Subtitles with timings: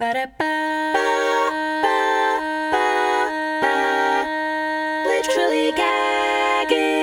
[0.00, 0.30] Literally
[5.72, 6.97] gagging.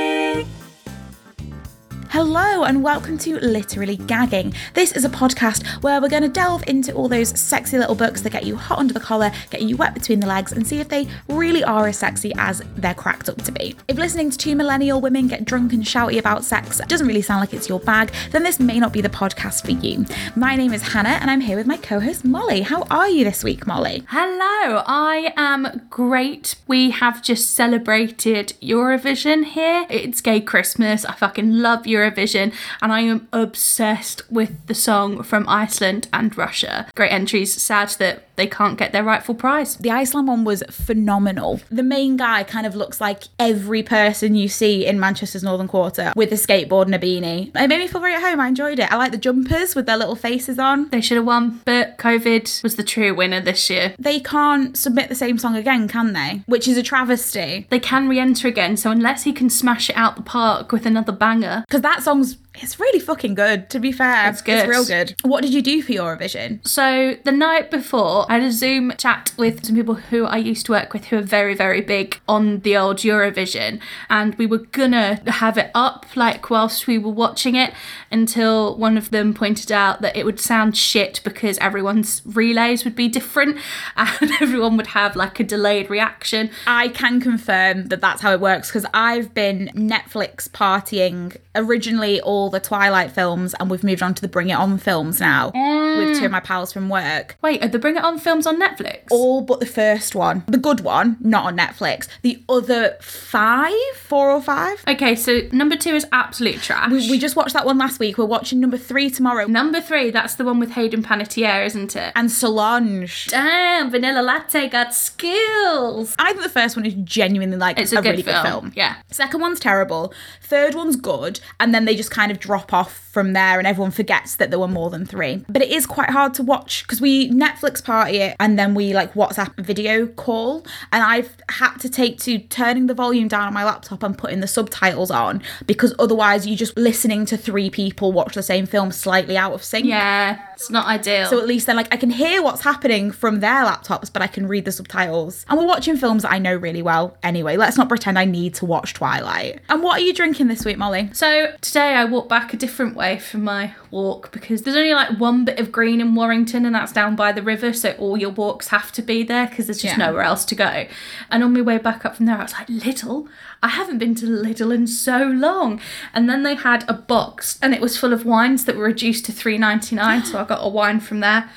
[2.15, 4.53] Hello, and welcome to Literally Gagging.
[4.73, 8.21] This is a podcast where we're going to delve into all those sexy little books
[8.21, 10.79] that get you hot under the collar, get you wet between the legs, and see
[10.79, 13.75] if they really are as sexy as they're cracked up to be.
[13.89, 17.41] If listening to two millennial women get drunk and shouty about sex doesn't really sound
[17.41, 20.05] like it's your bag, then this may not be the podcast for you.
[20.37, 22.61] My name is Hannah, and I'm here with my co host Molly.
[22.61, 24.05] How are you this week, Molly?
[24.07, 26.55] Hello, I am great.
[26.65, 29.85] We have just celebrated Eurovision here.
[29.89, 31.03] It's gay Christmas.
[31.03, 36.87] I fucking love Eurovision and I am obsessed with the song from Iceland and Russia.
[36.95, 37.53] Great entries.
[37.53, 39.75] Sad that they can't get their rightful prize.
[39.77, 41.61] The Iceland one was phenomenal.
[41.69, 46.13] The main guy kind of looks like every person you see in Manchester's Northern Quarter
[46.15, 47.47] with a skateboard and a beanie.
[47.55, 48.39] It made me feel very at home.
[48.39, 48.91] I enjoyed it.
[48.91, 50.89] I like the jumpers with their little faces on.
[50.89, 53.95] They should have won, but COVID was the true winner this year.
[53.97, 56.43] They can't submit the same song again, can they?
[56.45, 57.67] Which is a travesty.
[57.69, 60.85] They can re enter again, so unless he can smash it out the park with
[60.85, 64.29] another banger, Because that song's it's really fucking good, to be fair.
[64.29, 64.59] It's good.
[64.59, 65.15] It's real good.
[65.23, 66.65] What did you do for Eurovision?
[66.67, 70.65] So the night before, I had a Zoom chat with some people who I used
[70.67, 74.59] to work with who are very, very big on the old Eurovision, and we were
[74.59, 77.73] gonna have it up like whilst we were watching it
[78.11, 82.95] until one of them pointed out that it would sound shit because everyone's relays would
[82.95, 83.57] be different
[83.97, 86.49] and everyone would have like a delayed reaction.
[86.67, 92.44] I can confirm that that's how it works because I've been Netflix partying originally all
[92.49, 96.17] the Twilight films and we've moved on to the Bring It On films now with
[96.19, 96.31] two of mm.
[96.31, 97.37] my pals from work.
[97.41, 99.03] Wait, are the Bring It On films on Netflix?
[99.11, 100.43] All but the first one.
[100.47, 102.07] The good one, not on Netflix.
[102.21, 104.83] The other five, four or five.
[104.87, 106.91] Okay, so number two is absolute trash.
[106.91, 108.17] We, we just watched that one last week.
[108.17, 109.45] We're watching number three tomorrow.
[109.45, 112.13] Number three, that's the one with Hayden Panettiere, isn't it?
[112.15, 113.27] And Solange.
[113.27, 116.15] Damn, Vanilla Latte got skills.
[116.19, 118.35] I think the first one is genuinely like It's a, good, really film.
[118.35, 118.73] good film.
[118.75, 118.95] Yeah.
[119.11, 120.13] Second one's terrible.
[120.41, 121.39] Third one's good.
[121.59, 124.59] And then they just kind of drop off from there and everyone forgets that there
[124.59, 125.45] were more than three.
[125.47, 128.93] But it is quite hard to watch because we Netflix party it and then we
[128.93, 130.65] like WhatsApp video call.
[130.91, 134.41] And I've had to take to turning the volume down on my laptop and putting
[134.41, 138.91] the subtitles on because otherwise you're just listening to three people watch the same film
[138.91, 139.85] slightly out of sync.
[139.85, 141.27] Yeah, it's not ideal.
[141.27, 144.27] So at least then, like, I can hear what's happening from their laptops, but I
[144.27, 145.45] can read the subtitles.
[145.49, 147.57] And we're watching films that I know really well anyway.
[147.57, 149.61] Let's not pretend I need to watch Twilight.
[149.69, 151.09] And what are you drinking this week, Molly?
[151.13, 155.19] So today I walked back a different way from my walk because there's only like
[155.19, 158.29] one bit of green in Warrington and that's down by the river, so all your
[158.31, 160.07] walks have to be there because there's just Yeah.
[160.07, 160.85] nowhere else to go.
[161.31, 163.27] And on my way back up from there, I was like, Lidl?
[163.63, 165.79] I haven't been to Lidl in so long.
[166.13, 169.25] And then they had a box and it was full of wines that were reduced
[169.25, 171.49] to three ninety nine, so I got a wine from there.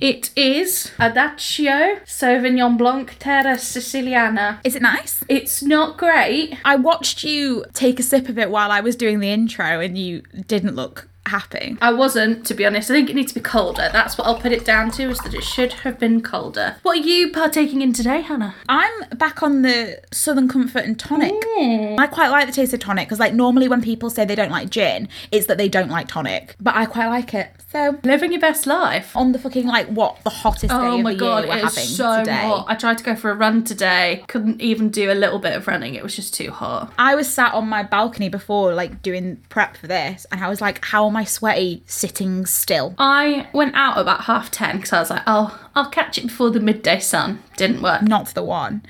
[0.00, 4.60] It is Adagio Sauvignon Blanc Terra Siciliana.
[4.62, 5.24] Is it nice?
[5.26, 6.58] It's not great.
[6.66, 9.96] I watched you take a sip of it while I was doing the intro and
[9.96, 11.76] you didn't look happy.
[11.80, 12.90] I wasn't, to be honest.
[12.90, 13.88] I think it needs to be colder.
[13.92, 16.76] That's what I'll put it down to, is that it should have been colder.
[16.82, 18.54] What are you partaking in today, Hannah?
[18.68, 21.34] I'm back on the Southern Comfort and tonic.
[21.58, 24.50] I quite like the taste of tonic because, like, normally when people say they don't
[24.50, 26.56] like gin, it's that they don't like tonic.
[26.60, 27.50] But I quite like it.
[27.72, 29.14] So, Living your best life.
[29.16, 31.48] on the fucking, like, what, the hottest oh day Oh of my the god, year
[31.54, 32.32] we're having so today.
[32.32, 32.66] hot.
[32.68, 34.24] I tried to go for a run today.
[34.28, 35.94] Couldn't even do a little bit of running.
[35.94, 36.92] It was just too hot.
[36.98, 40.60] I was sat on my balcony before, like doing prep for this, and I was
[40.60, 45.00] like, "How am I sweaty sitting still?" I went out about half ten because I
[45.00, 47.42] was like, oh, I'll catch it before the midday sun.
[47.56, 48.02] Didn't work.
[48.02, 48.82] Not the one.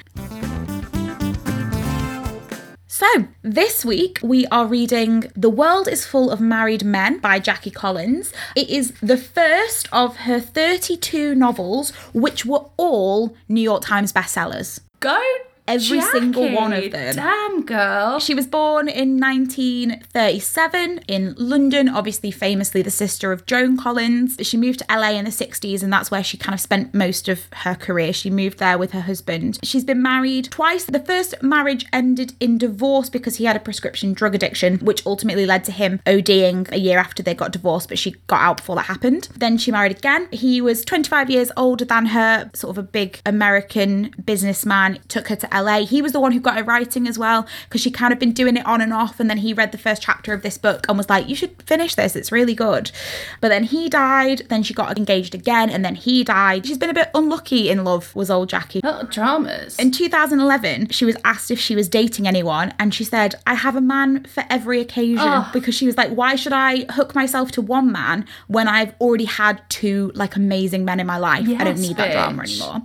[2.98, 7.70] So, this week we are reading The World is Full of Married Men by Jackie
[7.70, 8.32] Collins.
[8.54, 14.80] It is the first of her 32 novels, which were all New York Times bestsellers.
[15.00, 15.20] Go
[15.68, 17.16] Every single one of them.
[17.16, 18.18] Damn, girl.
[18.20, 24.36] She was born in 1937 in London, obviously famously the sister of Joan Collins.
[24.42, 27.28] She moved to LA in the 60s and that's where she kind of spent most
[27.28, 28.12] of her career.
[28.12, 29.58] She moved there with her husband.
[29.62, 30.84] She's been married twice.
[30.84, 35.46] The first marriage ended in divorce because he had a prescription drug addiction, which ultimately
[35.46, 38.76] led to him ODing a year after they got divorced, but she got out before
[38.76, 39.28] that happened.
[39.36, 40.28] Then she married again.
[40.30, 45.36] He was 25 years older than her, sort of a big American businessman, took her
[45.36, 45.84] to LA.
[45.84, 48.32] He was the one who got her writing as well because she kind of been
[48.32, 49.18] doing it on and off.
[49.20, 51.60] And then he read the first chapter of this book and was like, You should
[51.62, 52.14] finish this.
[52.16, 52.90] It's really good.
[53.40, 54.42] But then he died.
[54.48, 55.70] Then she got engaged again.
[55.70, 56.66] And then he died.
[56.66, 58.80] She's been a bit unlucky in love, was old Jackie.
[58.84, 59.78] A dramas.
[59.78, 63.76] In 2011, she was asked if she was dating anyone, and she said, I have
[63.76, 65.48] a man for every occasion Oh.
[65.52, 69.24] because she was like, Why should I hook myself to one man when I've already
[69.24, 71.42] had two like amazing men in my life?
[71.48, 72.82] I don't Yes, need that drama anymore.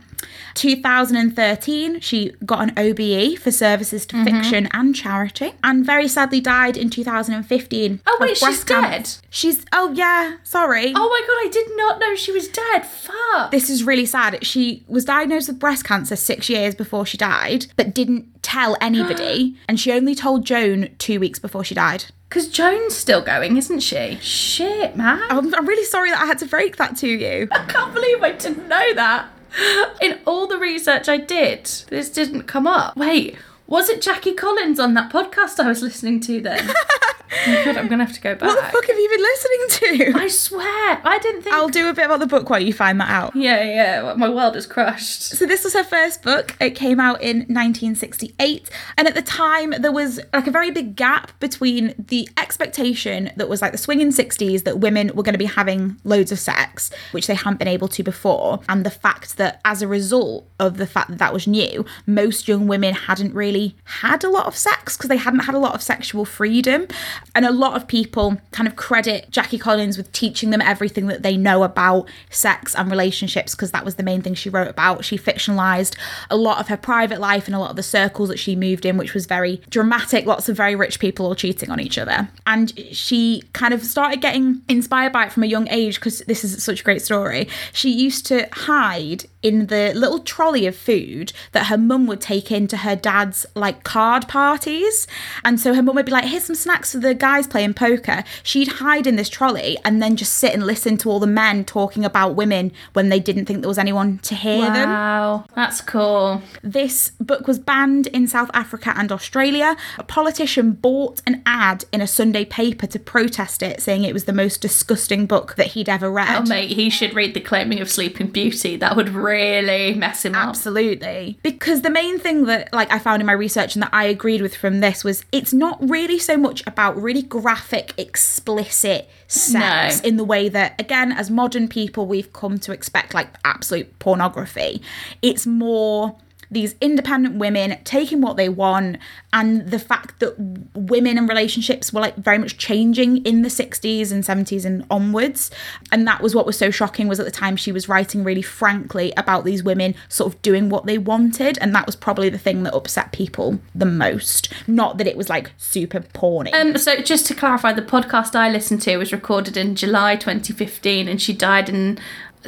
[0.53, 4.25] 2013, she got an OBE for services Mm-hmm.
[4.25, 8.01] to fiction and charity, and very sadly died in 2015.
[8.07, 9.09] Oh, wait, she's dead?
[9.29, 10.91] She's, oh, yeah, sorry.
[10.95, 12.85] oh my god, I did not know she was dead.
[12.85, 13.51] Fuck.
[13.51, 14.45] This is really sad.
[14.45, 19.56] She was diagnosed with breast cancer six years before she died, but didn't tell anybody.
[19.69, 22.06] and she only told Joan two weeks before she died.
[22.29, 24.18] Because Joan's still going, isn't she?
[24.21, 25.21] Shit, man.
[25.29, 27.47] I'm, I'm really sorry that I had to break that to you.
[27.51, 29.27] I can't believe I didn't know that.
[30.01, 32.95] In all the research I did, this didn't come up.
[32.95, 33.38] Wait,
[33.68, 36.74] was it Jackie Collins on that podcast I was listening to then?
[37.47, 38.49] oh my god, I'm gonna have to go back.
[38.49, 40.19] What the fuck have you been listening to?
[40.19, 41.55] I swear, I didn't think.
[41.55, 43.35] I'll do a bit about the book while you find that out.
[43.35, 45.23] Yeah, yeah, my world is crushed.
[45.23, 46.55] So this was her first book.
[46.59, 50.95] It came out in 1968, and at the time there was like a very big
[50.95, 55.39] gap between the expectation that was like the swinging 60s that women were going to
[55.39, 59.37] be having loads of sex, which they hadn't been able to before, and the fact
[59.37, 63.33] that as a result of the fact that that was new, most young women hadn't
[63.33, 66.87] really had a lot of sex because they hadn't had a lot of sexual freedom,
[67.36, 71.24] and a lot of people kind of credit Jackie Collins with teaching them everything that
[71.24, 75.06] they know about sex and relationships because that was the main thing she wrote about.
[75.06, 75.95] She fictionalized
[76.30, 78.86] a lot of her private life and a lot of the circles that she moved
[78.86, 82.30] in, which was very dramatic, lots of very rich people all cheating on each other.
[82.45, 86.44] And she kind of started getting inspired by it from a young age because this
[86.44, 87.48] is such a great story.
[87.72, 92.51] She used to hide in the little trolley of food that her mum would take
[92.51, 95.07] into her dad's like card parties.
[95.43, 98.23] And so her mum would be like, here's some snacks for the guys playing poker.
[98.43, 101.65] She'd hide in this trolley and then just sit and listen to all the men
[101.65, 104.89] talking about women when they didn't think there was anyone to hear them.
[104.89, 106.41] Wow, that's cool.
[106.61, 109.75] This book was banned in South Africa and Australia.
[109.97, 114.25] A politician bought an ad in a Sunday paper to protest it, saying it was
[114.25, 116.44] the most disgusting book that he'd ever read.
[116.44, 118.75] Oh mate, he should read The Claiming of Sleeping Beauty.
[118.75, 120.50] That would really mess him up.
[120.50, 121.39] Absolutely.
[121.44, 124.42] Because the main thing that like I found in my research and that I agreed
[124.42, 130.07] with from this was it's not really so much about really graphic, explicit sex No.
[130.10, 134.81] in the way that again as modern people we've come to expect like absolute pornography.
[135.22, 136.18] It's more
[136.51, 138.98] these independent women taking what they want
[139.31, 140.36] and the fact that
[140.75, 145.50] women and relationships were like very much changing in the 60s and 70s and onwards.
[145.92, 148.42] And that was what was so shocking was at the time she was writing really
[148.42, 151.57] frankly about these women sort of doing what they wanted.
[151.59, 154.51] And that was probably the thing that upset people the most.
[154.68, 156.54] Not that it was like super porny.
[156.54, 161.07] Um, so just to clarify, the podcast I listened to was recorded in July 2015,
[161.07, 161.97] and she died in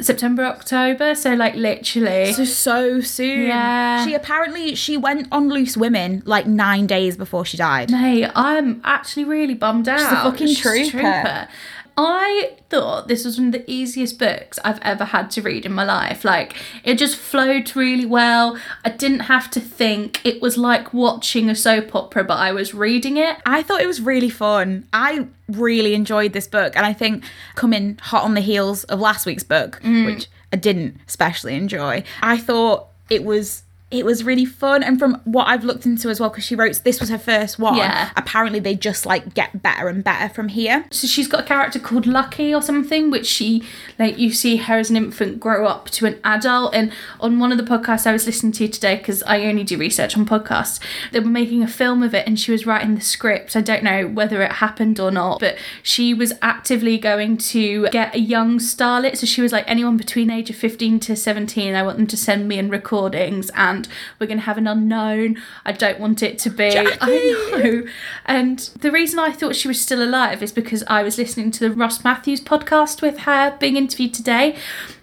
[0.00, 1.14] September, October.
[1.14, 2.32] So like literally.
[2.32, 4.04] so so soon Yeah.
[4.04, 8.80] she apparently she went on loose women like nine days before she died Hey, I'm
[8.84, 10.00] actually really bummed out.
[10.12, 11.48] a fucking She's a trooper.
[11.96, 15.72] I thought this was one of the easiest books I've ever had to read in
[15.72, 16.24] my life.
[16.24, 16.54] Like,
[16.84, 18.58] it just flowed really well.
[18.84, 20.20] I didn't have to think.
[20.24, 23.36] It was like watching a soap opera, but I was reading it.
[23.46, 24.86] I thought it was really fun.
[24.92, 27.24] I really enjoyed this book, and I think
[27.56, 30.06] coming hot on the heels of last week's book, Mm.
[30.06, 33.63] which I didn't especially enjoy, I thought it was
[33.94, 34.82] it was really fun.
[34.82, 37.58] And from what I've looked into as well, because she wrote this was her first
[37.58, 37.76] one.
[37.76, 38.10] Yeah.
[38.16, 40.84] Apparently, they just like get better and better from here.
[40.90, 43.62] So she's got a character called Lucky or something, which she
[43.98, 46.74] like you see her as an infant grow up to an adult.
[46.74, 49.78] And on one of the podcasts I was listening to today, because I only do
[49.78, 50.80] research on podcasts,
[51.12, 53.56] they were making a film of it, and she was writing the script.
[53.56, 58.14] I don't know whether it happened or not, but she was actively going to get
[58.14, 59.16] a young starlet.
[59.16, 62.16] So she was like, anyone between age of fifteen to seventeen, I want them to
[62.16, 63.83] send me in recordings, and
[64.18, 65.36] we're gonna have an unknown.
[65.64, 66.76] I don't want it to be.
[66.76, 66.96] I
[67.52, 67.82] know.
[68.26, 71.60] And the reason I thought she was still alive is because I was listening to
[71.60, 74.56] the Ross Mathews podcast with her being interviewed today.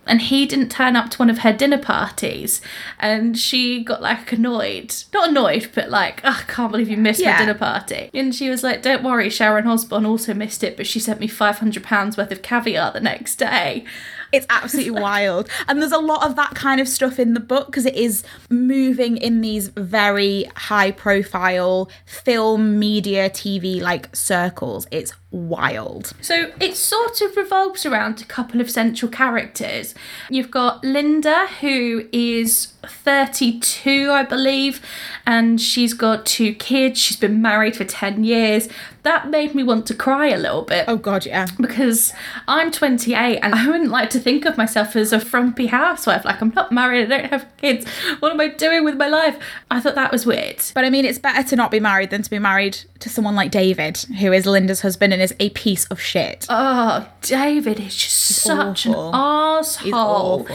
[0.08, 2.60] And he didn't turn up to one of her dinner parties,
[3.00, 4.96] and she got like annoyed.
[5.14, 7.34] Not annoyed, but like, "Ugh, I can't believe you missed Yeah.
[7.34, 8.10] my dinner party.
[8.12, 11.28] And she was like, "Don't worry, Sharon Osbourne also missed it, but she sent me
[11.28, 13.86] five hundred pounds worth of caviar the next day."
[14.32, 15.50] It's absolutely wild.
[15.68, 18.24] And there's a lot of that kind of stuff in the book because it is
[18.50, 24.88] moving in these very high profile film, media, TV like circles.
[24.92, 26.14] It's wild.
[26.22, 29.96] So it sort of revolves around a couple of central characters.
[30.30, 34.82] You've got Linda, who is 32, I believe,
[35.26, 37.00] and she's got two kids.
[37.00, 38.68] She's been married for 10 years.
[39.04, 40.86] That made me want to cry a little bit.
[40.88, 41.48] Oh god, yeah.
[41.60, 42.14] Because
[42.48, 46.24] I'm 28 and I wouldn't like to think of myself as a frumpy housewife.
[46.24, 47.88] Like, I'm not married, I don't have kids.
[48.20, 49.40] What am I doing with my life?
[49.72, 50.62] I thought that was weird.
[50.76, 53.36] But I mean, it's better to not be married than to be married to someone
[53.36, 56.46] like David, who is Linda's husband and is a piece of shit.
[56.50, 59.10] Oh, David is just such awful.
[59.10, 60.48] an asshole.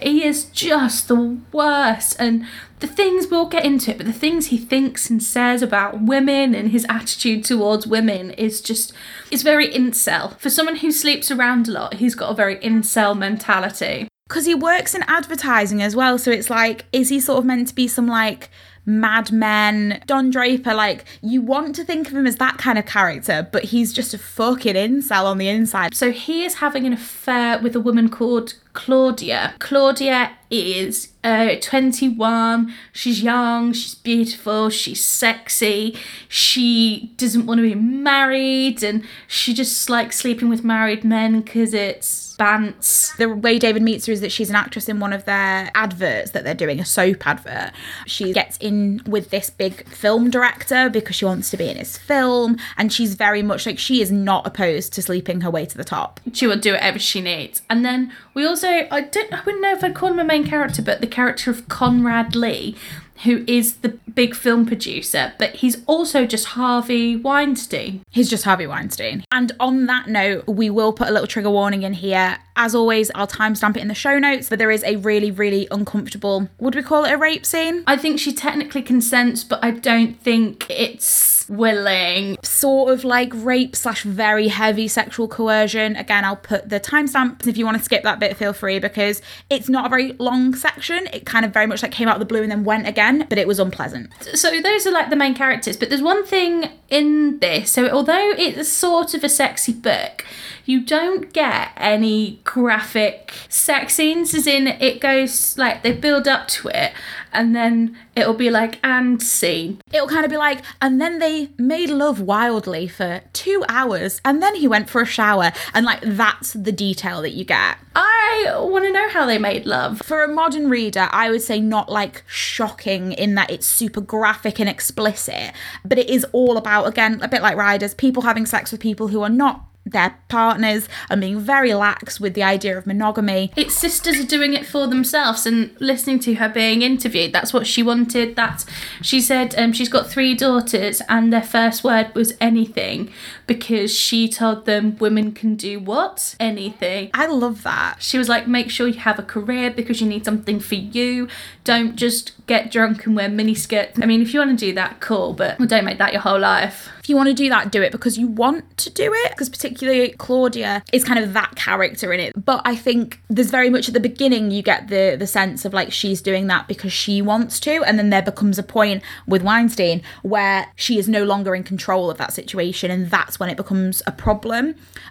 [0.00, 2.16] He is just the worst.
[2.18, 2.46] And
[2.82, 6.52] the things we'll get into it, but the things he thinks and says about women
[6.52, 8.92] and his attitude towards women is just
[9.30, 10.36] it's very incel.
[10.40, 14.08] For someone who sleeps around a lot, he's got a very incel mentality.
[14.28, 16.18] Because he works in advertising as well.
[16.18, 18.50] So it's like, is he sort of meant to be some like
[18.84, 20.74] Mad Men, Don Draper?
[20.74, 24.12] Like, you want to think of him as that kind of character, but he's just
[24.12, 25.94] a fucking incel on the inside.
[25.94, 29.54] So he is having an affair with a woman called Claudia.
[29.58, 32.72] Claudia is uh, 21.
[32.92, 35.96] She's young, she's beautiful, she's sexy.
[36.28, 41.74] She doesn't want to be married and she just likes sleeping with married men because
[41.74, 43.16] it's bants.
[43.16, 46.32] The way David meets her is that she's an actress in one of their adverts
[46.32, 47.72] that they're doing, a soap advert.
[48.06, 51.96] She gets in with this big film director because she wants to be in his
[51.96, 55.76] film, and she's very much like she is not opposed to sleeping her way to
[55.76, 56.20] the top.
[56.32, 57.62] She will do whatever she needs.
[57.70, 60.46] And then we also, I don't, I wouldn't know if I'd call him a main
[60.46, 62.76] character, but the character of Conrad Lee,
[63.24, 68.02] who is the big film producer, but he's also just Harvey Weinstein.
[68.10, 69.24] He's just Harvey Weinstein.
[69.30, 72.38] And on that note, we will put a little trigger warning in here.
[72.56, 75.66] As always, I'll timestamp it in the show notes, but there is a really, really
[75.70, 77.82] uncomfortable, would we call it a rape scene?
[77.86, 82.36] I think she technically consents, but I don't think it's willing.
[82.42, 85.96] Sort of like rape slash very heavy sexual coercion.
[85.96, 87.46] Again, I'll put the timestamps.
[87.46, 90.54] If you want to skip that bit, feel free because it's not a very long
[90.54, 91.06] section.
[91.12, 93.26] It kind of very much like came out of the blue and then went again,
[93.28, 94.10] but it was unpleasant.
[94.34, 97.70] So those are like the main characters, but there's one thing in this.
[97.70, 100.24] So although it's sort of a sexy book,
[100.64, 106.48] you don't get any graphic sex scenes as in it goes like they build up
[106.48, 106.92] to it
[107.32, 111.50] and then it'll be like and scene It'll kind of be like, and then they
[111.58, 116.00] made love wildly for two hours, and then he went for a shower, and like
[116.02, 117.76] that's the detail that you get.
[117.94, 121.60] i want to know how they made love For a modern reader, I would say
[121.60, 125.52] not like shocking in that it's super graphic and explicit,
[125.84, 129.08] but it is all about, again, a bit like Riders, people having sex with people
[129.08, 133.52] who are not their partners and being very lax with the idea of monogamy.
[133.56, 137.32] its sisters are doing it for themselves and listening to her being interviewed.
[137.32, 138.36] That's what she wanted.
[138.36, 138.64] That
[139.00, 143.10] she said um, she's got three daughters and their first word was anything
[143.52, 148.02] because she told them women can do what anything I love that.
[148.02, 151.28] She was like, make sure you have a career because you need something for you.
[151.64, 154.02] Don't just get drunk and wear miniskirts.
[154.02, 156.38] I mean, if you want to do that, cool, but don't make that your whole
[156.38, 156.88] life.
[156.98, 159.32] If you want to do that, do it because you want to do it.
[159.32, 162.32] Because particularly Claudia is kind of that character in it.
[162.44, 165.72] But I think there's very much at the beginning you get the the sense of
[165.72, 169.42] like she's doing that because she wants to, and then there becomes a point with
[169.42, 173.56] Weinstein where she is no longer in control of that situation, and that's when it
[173.56, 174.66] becomes a problem.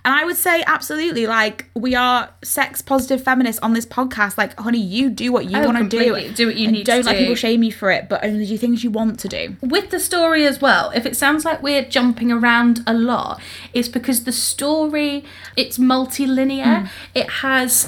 [0.05, 4.37] And I would say absolutely, like we are sex positive feminists on this podcast.
[4.37, 6.31] Like, honey, you do what you Oh, want to do.
[6.33, 7.17] Do what you need to Don't let do.
[7.19, 9.57] people shame you for it, but only do things you want to do.
[9.61, 13.41] With the story as well, if it sounds like we're jumping around a lot,
[13.73, 15.23] it's because the story
[15.57, 16.63] it's multi-linear.
[16.65, 16.89] Mm.
[17.13, 17.83] It has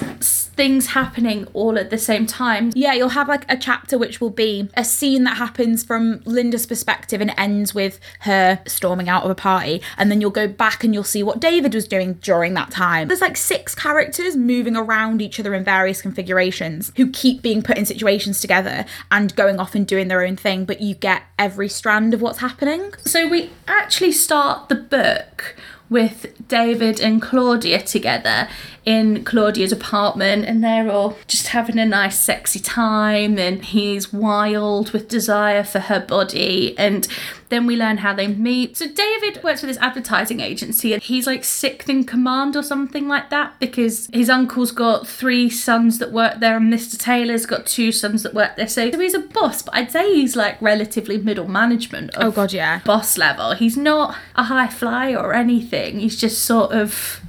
[0.56, 2.72] things happening all at the same time.
[2.76, 6.66] Yeah, you'll have like a chapter which will be a scene that happens from Linda's
[6.66, 9.82] perspective and ends with her storming out of a party.
[9.98, 13.10] And then you'll go back and you'll see what David was doing during that time.
[13.10, 17.78] There's like six characters moving around each other in various configurations who keep being put
[17.78, 21.68] in situations together and going off and doing their own thing, but you get every
[21.68, 22.94] strand of what's happening.
[23.00, 25.58] So we actually start the book
[25.90, 28.48] with David and Claudia together
[28.86, 33.38] in Claudia's apartment, and they're all just having a nice, sexy time.
[33.38, 36.76] And he's wild with desire for her body.
[36.80, 37.08] And
[37.54, 38.76] then we learn how they meet.
[38.78, 43.08] So David works for this advertising agency, and he's like sixth in command or something
[43.08, 46.98] like that because his uncle's got three sons that work there, and Mr.
[46.98, 48.68] Taylor's got two sons that work there.
[48.68, 52.16] So, so he's a boss, but I'd say he's like relatively middle management.
[52.16, 52.80] Of Oh, God, yeah.
[52.86, 53.54] boss level.
[53.54, 56.00] He's not a high flyer or anything.
[56.00, 57.22] He's just sort of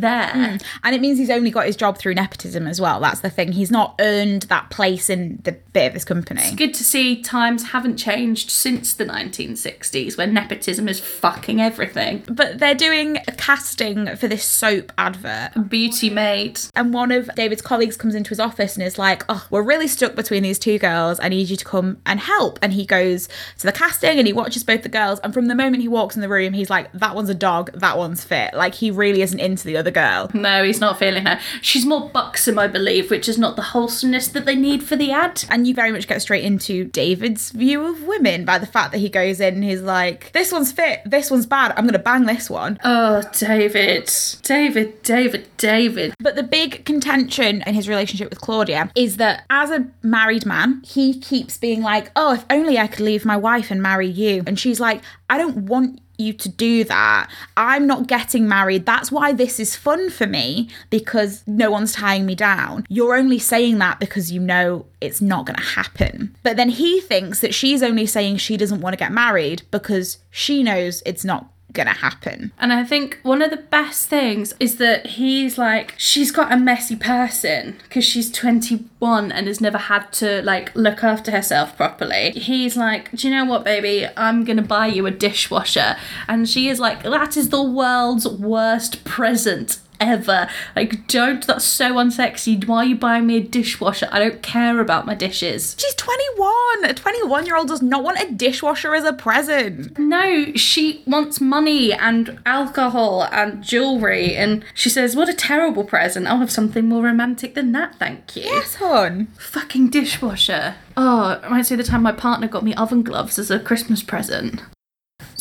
[0.00, 0.32] there.
[0.32, 0.56] Hmm.
[0.84, 3.00] And it means he's only got his job through nepotism as well.
[3.00, 3.52] That's the thing.
[3.52, 6.42] He's not earned that place in the bit of this company.
[6.42, 12.22] It's good to see times haven't changed since the 1960s when nepotism is fucking everything.
[12.28, 15.68] But they're doing a casting for this soap advert.
[15.68, 16.60] Beauty maid.
[16.74, 19.88] And one of David's colleagues comes into his office and is like, Oh, we're really
[19.88, 21.20] stuck between these two girls.
[21.20, 22.58] I need you to come and help.
[22.62, 25.18] And he goes to the casting and he watches both the girls.
[25.20, 27.72] And from the moment he walks in the room, he's like, That one's a dog,
[27.74, 28.54] that one's fit.
[28.54, 30.30] Like he really isn't into the other girl.
[30.34, 31.38] No, he's not feeling her.
[31.60, 35.12] She's more buxom, I believe, which is not the wholesomeness that they need for the
[35.12, 35.44] ad.
[35.50, 38.98] And you very much get straight into David's view of women by the fact that
[38.98, 42.26] he goes in and he's like, This one's fit, this one's bad, I'm gonna bang
[42.26, 42.78] this one.
[42.84, 44.10] Oh, David.
[44.42, 46.14] David, David, David.
[46.18, 50.82] But the big contention in his relationship with Claudia is that as a married man,
[50.84, 54.44] he keeps being like, Oh, if only I could leave my wife and marry you.
[54.46, 57.30] And she's like, I don't want you to do that.
[57.56, 58.86] I'm not getting married.
[58.86, 62.86] That's why this is fun for me because no one's tying me down.
[62.88, 66.34] You're only saying that because you know it's not going to happen.
[66.42, 70.18] But then he thinks that she's only saying she doesn't want to get married because
[70.30, 72.52] she knows it's not going to happen.
[72.58, 76.56] And I think one of the best things is that he's like, she's got a
[76.56, 82.30] messy person because she's 21 and has never had to like look after herself properly.
[82.30, 84.08] He's like, Do you know what, baby?
[84.16, 85.96] I'm going to buy you a dishwasher.
[86.28, 90.48] And she is like, That is the world's worst present ever.
[90.76, 92.64] Like, don't, that's so unsexy.
[92.66, 94.08] Why are you buying me a dishwasher?
[94.10, 95.76] I don't care about my dishes.
[95.78, 96.84] She's 21.
[96.84, 99.98] A 21 year old does not want a dishwasher as a present.
[99.98, 104.34] No, she wants money and alcohol and jewellery.
[104.34, 106.26] And she says, What a terrible present.
[106.26, 108.42] I'll have something more romantic than that, thank you.
[108.42, 109.28] Yes, hon.
[109.38, 110.76] Fucking dishwasher.
[110.96, 113.58] Oh, it reminds me of the time my partner got me oven gloves as a
[113.58, 114.62] Christmas present.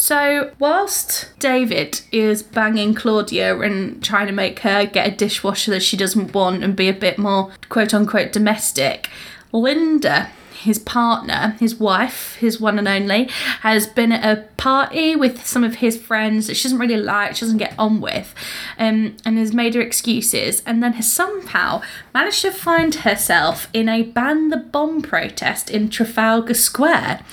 [0.01, 5.83] So, whilst David is banging Claudia and trying to make her get a dishwasher that
[5.83, 9.11] she doesn't want and be a bit more quote unquote domestic,
[9.51, 13.25] Linda, his partner, his wife, his one and only,
[13.59, 17.35] has been at a party with some of his friends that she doesn't really like,
[17.35, 18.33] she doesn't get on with,
[18.79, 21.79] um, and has made her excuses, and then has somehow
[22.11, 27.23] managed to find herself in a ban the bomb protest in Trafalgar Square,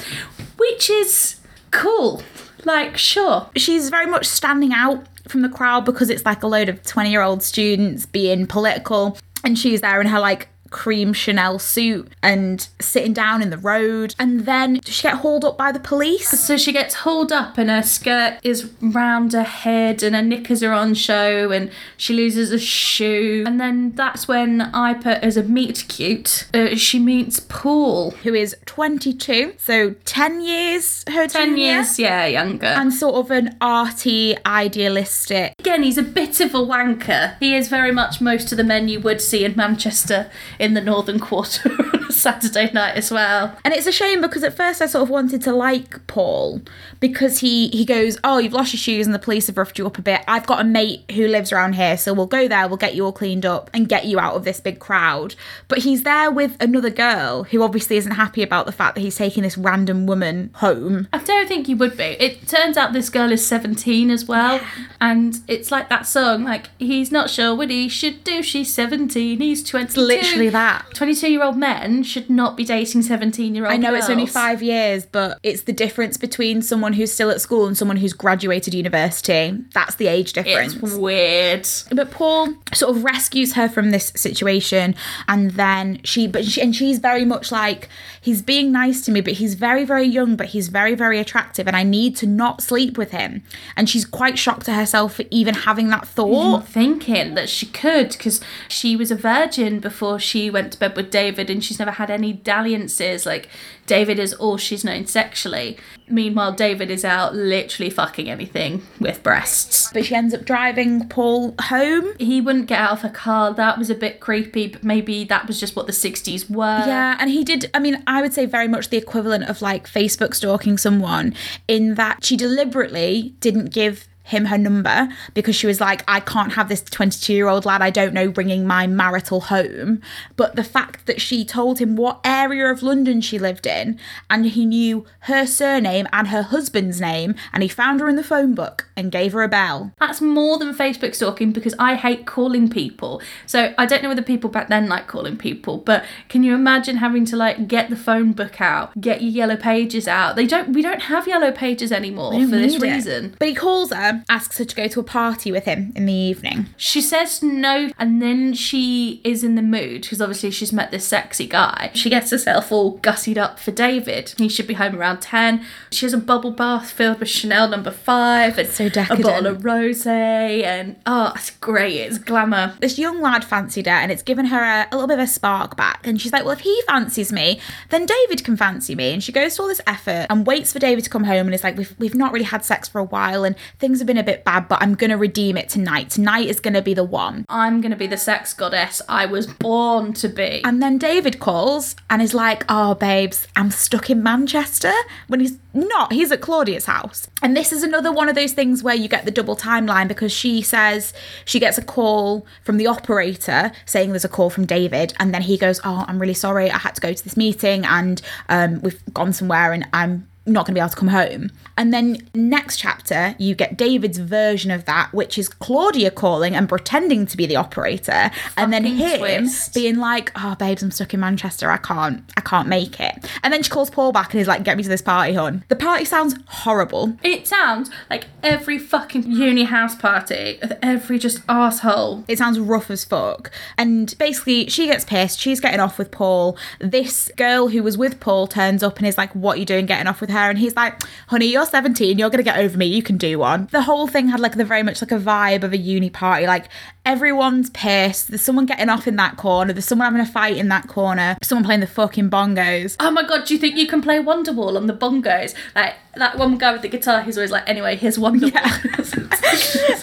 [0.59, 1.37] which is
[1.71, 2.23] cool.
[2.69, 3.49] Like, sure.
[3.57, 7.11] She's very much standing out from the crowd because it's like a load of 20
[7.11, 9.17] year old students being political.
[9.43, 14.15] And she's there in her like cream Chanel suit and sitting down in the road.
[14.19, 16.29] And then she get hauled up by the police.
[16.29, 20.63] So she gets hauled up, and her skirt is round her head, and her knickers
[20.63, 23.45] are on show, and she loses a shoe.
[23.47, 28.13] And then that's when I put as a meet cute, uh, she meets Paul.
[28.23, 31.65] Who is 22, so 10 years her 10 junior.
[31.65, 32.67] years, yeah, younger.
[32.67, 35.55] And sort of an arty, idealistic.
[35.59, 37.39] Again, he's a bit of a wanker.
[37.39, 40.81] He is very much most of the men you would see in Manchester in the
[40.81, 41.71] Northern Quarter
[42.19, 43.57] Saturday night as well.
[43.65, 46.63] And it's a shame because at first I sort of wanted to like Paul
[47.01, 49.87] because he he goes, "Oh, you've lost your shoes and the police have roughed you
[49.87, 50.23] up a bit.
[50.27, 53.05] I've got a mate who lives around here, so we'll go there, we'll get you
[53.05, 55.35] all cleaned up and get you out of this big crowd."
[55.69, 59.17] But he's there with another girl who obviously isn't happy about the fact that he's
[59.17, 61.09] taking this random woman home.
[61.13, 62.05] I don't think he would be.
[62.05, 64.61] It turns out this girl is 17 as well.
[65.01, 68.43] And it's like that song, like, he's not sure what he should do.
[68.43, 70.01] She's 17, he's 22.
[70.01, 70.87] Literally that.
[70.95, 71.57] 22 year old
[71.99, 75.39] men should not be dating 17 year old I know it's only 5 years, but
[75.43, 79.57] it's the difference between someone who's still at school and someone who's graduated university.
[79.75, 80.75] That's the age difference.
[80.75, 81.69] It's weird.
[81.93, 84.95] but Paul sort of rescues her from this situation,
[85.27, 87.89] and then she, but she, and she's very much like
[88.21, 91.67] he's being nice to me, but he's very, very young, but he's very, very attractive,
[91.67, 93.43] and I need to not sleep with him.
[93.77, 96.67] And she's quite shocked to herself for even having that thought.
[96.69, 101.11] Thinking that she could because she was a virgin before she went to bed with
[101.11, 103.27] David and she's never had any dalliances.
[103.27, 103.49] Like,
[103.87, 105.77] David is all she's known sexually.
[106.09, 109.91] Meanwhile, David is out literally fucking anything with breasts.
[109.93, 112.15] But she ends up driving Paul home.
[112.19, 113.53] He wouldn't get out of her car.
[113.53, 116.85] That was a bit creepy, but maybe that was just what the 60s were.
[116.87, 117.71] Yeah, and he did.
[117.75, 121.35] I mean, I would say very much the equivalent of like Facebook stalking someone
[121.67, 126.53] in that she deliberately didn't give him her number because she was like, I can't
[126.53, 130.03] have this 22 year old lad I don't know bringing my marital home.
[130.37, 134.47] But the fact that she told him what area of London she lived in and
[134.47, 138.55] he knew her surname and her husband's name and he found her in the phone
[138.55, 139.93] book and gave her a bell.
[139.99, 143.23] That's more than Facebook stalking because I hate calling people.
[143.47, 146.97] So I don't know whether people back then like calling people, but can you imagine
[146.97, 150.37] having to like get the phone book out, get your yellow pages out?
[150.37, 152.83] They don't we don't have yellow pages anymore for this it.
[152.83, 153.37] reason.
[153.39, 156.13] But he calls her Asks her to go to a party with him in the
[156.13, 156.67] evening.
[156.77, 161.07] She says no, and then she is in the mood because obviously she's met this
[161.07, 161.91] sexy guy.
[161.95, 164.35] She gets herself all gussied up for David.
[164.39, 165.65] He should be home around 10.
[165.91, 169.65] She has a bubble bath filled with Chanel number five and So a bottle of
[169.65, 170.07] rose.
[170.07, 171.97] And oh, it's great.
[171.97, 172.75] It's glamour.
[172.81, 175.27] This young lad fancied her and it's given her a, a little bit of a
[175.27, 176.07] spark back.
[176.07, 179.13] And she's like, Well, if he fancies me, then David can fancy me.
[179.13, 181.55] And she goes to all this effort and waits for David to come home and
[181.55, 184.17] is like, We've, we've not really had sex for a while and things have been
[184.17, 186.09] a bit bad, but I'm going to redeem it tonight.
[186.09, 187.45] Tonight is going to be the one.
[187.49, 190.63] I'm going to be the sex goddess I was born to be.
[190.65, 194.95] And then David calls and is like, Oh, babes, I'm stuck in Manchester.
[195.27, 197.29] When he's not, he's at Claudia's house.
[197.43, 200.33] And this is another one of those things where you get the double timeline because
[200.33, 201.13] she says
[201.45, 205.13] she gets a call from the operator saying there's a call from David.
[205.21, 206.71] And then he goes, Oh, I'm really sorry.
[206.71, 210.67] I had to go to this meeting and um, we've gone somewhere and I'm not
[210.67, 211.51] going to be able to come home.
[211.79, 216.69] And then next chapter, you get David's version of that, which is Claudia calling and
[216.69, 219.73] pretending to be the operator, and then Fucking him twist.
[219.73, 221.71] being like, "Oh, babes, I'm stuck in Manchester.
[221.71, 224.65] I can't, I can't make it." And then she calls Paul back and is like,
[224.65, 227.17] "Get me to this party, hon." The party sounds horrible.
[227.23, 232.25] It sounds like every fucking uni house party of every just asshole.
[232.27, 233.51] It sounds rough as fuck.
[233.77, 235.39] And basically, she gets pissed.
[235.39, 236.57] She's getting off with Paul.
[236.81, 239.87] This girl who was with Paul turns up and is like, What are you doing
[239.87, 240.51] getting off with her?
[240.51, 242.19] And he's like, Honey, you're 17.
[242.19, 242.87] You're going to get over me.
[242.87, 243.69] You can do one.
[243.71, 246.47] The whole thing had like the very much like a vibe of a uni party.
[246.47, 246.69] Like,
[247.09, 248.29] everyone's pissed.
[248.29, 249.73] There's someone getting off in that corner.
[249.73, 251.39] There's someone having a fight in that corner.
[251.43, 252.97] Someone playing the fucking bongos.
[253.01, 255.55] Oh my god, do you think you can play Wonderwall on the bongos?
[255.75, 258.53] Like that one guy with the guitar, he's always like, anyway, here's Wonderwall.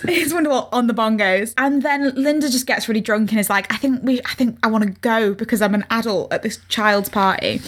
[0.08, 1.54] it's wonderful on the bongos.
[1.60, 4.58] And then Linda just gets really drunk and is like, I think we I think
[4.63, 7.62] I want to go because I'm an adult at this child's party.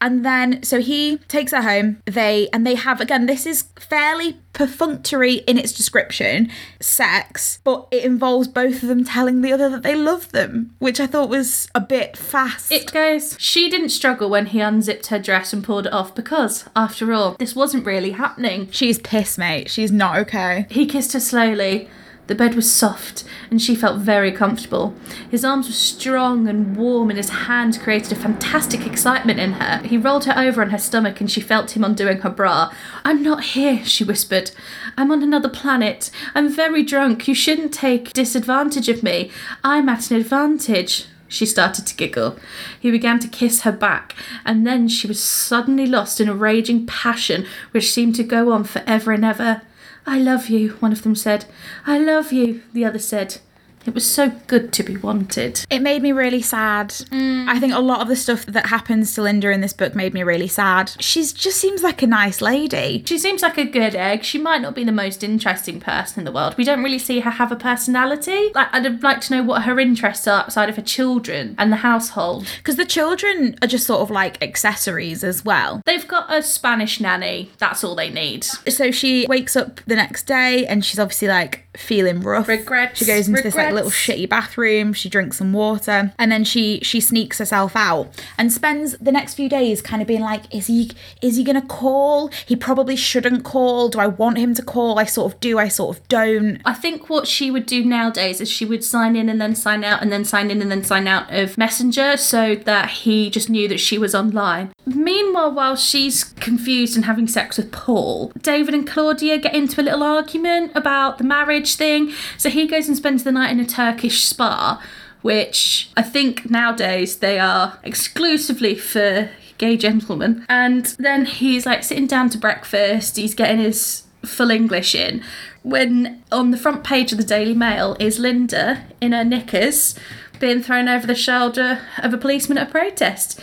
[0.00, 2.02] And then so he takes her home.
[2.06, 8.04] They and they have again, this is fairly perfunctory in its description, sex, but it
[8.04, 11.68] involves both of them telling the other that they love them, which I thought was
[11.74, 12.72] a bit fast.
[12.72, 16.64] it goes, she didn't struggle when he unzipped her dress and pulled it off because,
[16.74, 18.70] after all, this wasn't really happening.
[18.70, 19.70] She's pissed, mate.
[19.70, 20.66] She's not okay.
[20.70, 21.88] He kissed her slowly.
[22.30, 24.94] The bed was soft, and she felt very comfortable.
[25.28, 29.84] His arms were strong and warm, and his hand created a fantastic excitement in her.
[29.84, 32.72] He rolled her over on her stomach, and she felt him undoing her bra.
[33.04, 34.52] I'm not here, she whispered.
[34.96, 36.12] I'm on another planet.
[36.32, 37.26] I'm very drunk.
[37.26, 39.32] You shouldn't take disadvantage of me.
[39.64, 41.06] I'm at an advantage.
[41.26, 42.38] She started to giggle.
[42.78, 44.14] He began to kiss her back,
[44.44, 48.62] and then she was suddenly lost in a raging passion which seemed to go on
[48.62, 49.62] forever and ever.
[50.06, 51.44] I love you, one of them said.
[51.86, 53.38] I love you, the other said.
[53.86, 55.64] It was so good to be wanted.
[55.70, 56.94] It made me really sad.
[57.10, 57.60] I mm.
[57.60, 60.22] think a lot of the stuff that happens to Linda in this book made me
[60.22, 60.92] really sad.
[61.00, 63.02] She just seems like a nice lady.
[63.06, 64.24] She seems like a good egg.
[64.24, 66.56] She might not be the most interesting person in the world.
[66.56, 68.50] We don't really see her have a personality.
[68.54, 71.76] Like, I'd like to know what her interests are outside of her children and the
[71.76, 72.46] household.
[72.58, 75.80] Because the children are just sort of like accessories as well.
[75.86, 77.50] They've got a Spanish nanny.
[77.58, 78.44] That's all they need.
[78.44, 82.48] So she wakes up the next day and she's obviously like feeling rough.
[82.48, 84.92] Regrets, She goes into this like little shitty bathroom.
[84.92, 89.34] She drinks some water and then she she sneaks herself out and spends the next
[89.34, 90.90] few days kind of being like, is he
[91.22, 92.28] is he gonna call?
[92.46, 93.88] He probably shouldn't call.
[93.88, 94.98] Do I want him to call?
[94.98, 95.58] I sort of do.
[95.58, 96.60] I sort of don't.
[96.64, 99.84] I think what she would do nowadays is she would sign in and then sign
[99.84, 103.48] out and then sign in and then sign out of Messenger so that he just
[103.48, 104.70] knew that she was online.
[104.86, 109.84] Meanwhile, while she's confused and having sex with Paul, David and Claudia get into a
[109.84, 112.12] little argument about the marriage thing.
[112.38, 114.82] So he goes and spends the night in a Turkish spa,
[115.22, 120.46] which I think nowadays they are exclusively for gay gentlemen.
[120.48, 125.22] And then he's like sitting down to breakfast, he's getting his full English in.
[125.62, 129.94] When on the front page of the Daily Mail is Linda in her knickers
[130.38, 133.38] being thrown over the shoulder of a policeman at a protest.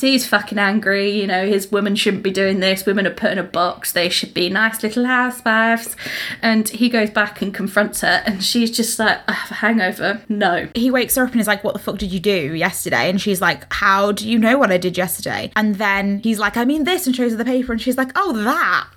[0.00, 3.32] So he's fucking angry, you know, his women shouldn't be doing this, women are put
[3.32, 5.94] in a box, they should be nice little housewives.
[6.40, 10.22] And he goes back and confronts her, and she's just like, I have a hangover.
[10.30, 10.70] No.
[10.74, 13.10] he wakes her up and is like, What the fuck did you do yesterday?
[13.10, 15.52] And she's like, How do you know what I did yesterday?
[15.54, 18.12] And then he's like, I mean this, and shows her the paper, and she's like,
[18.16, 18.88] Oh, that.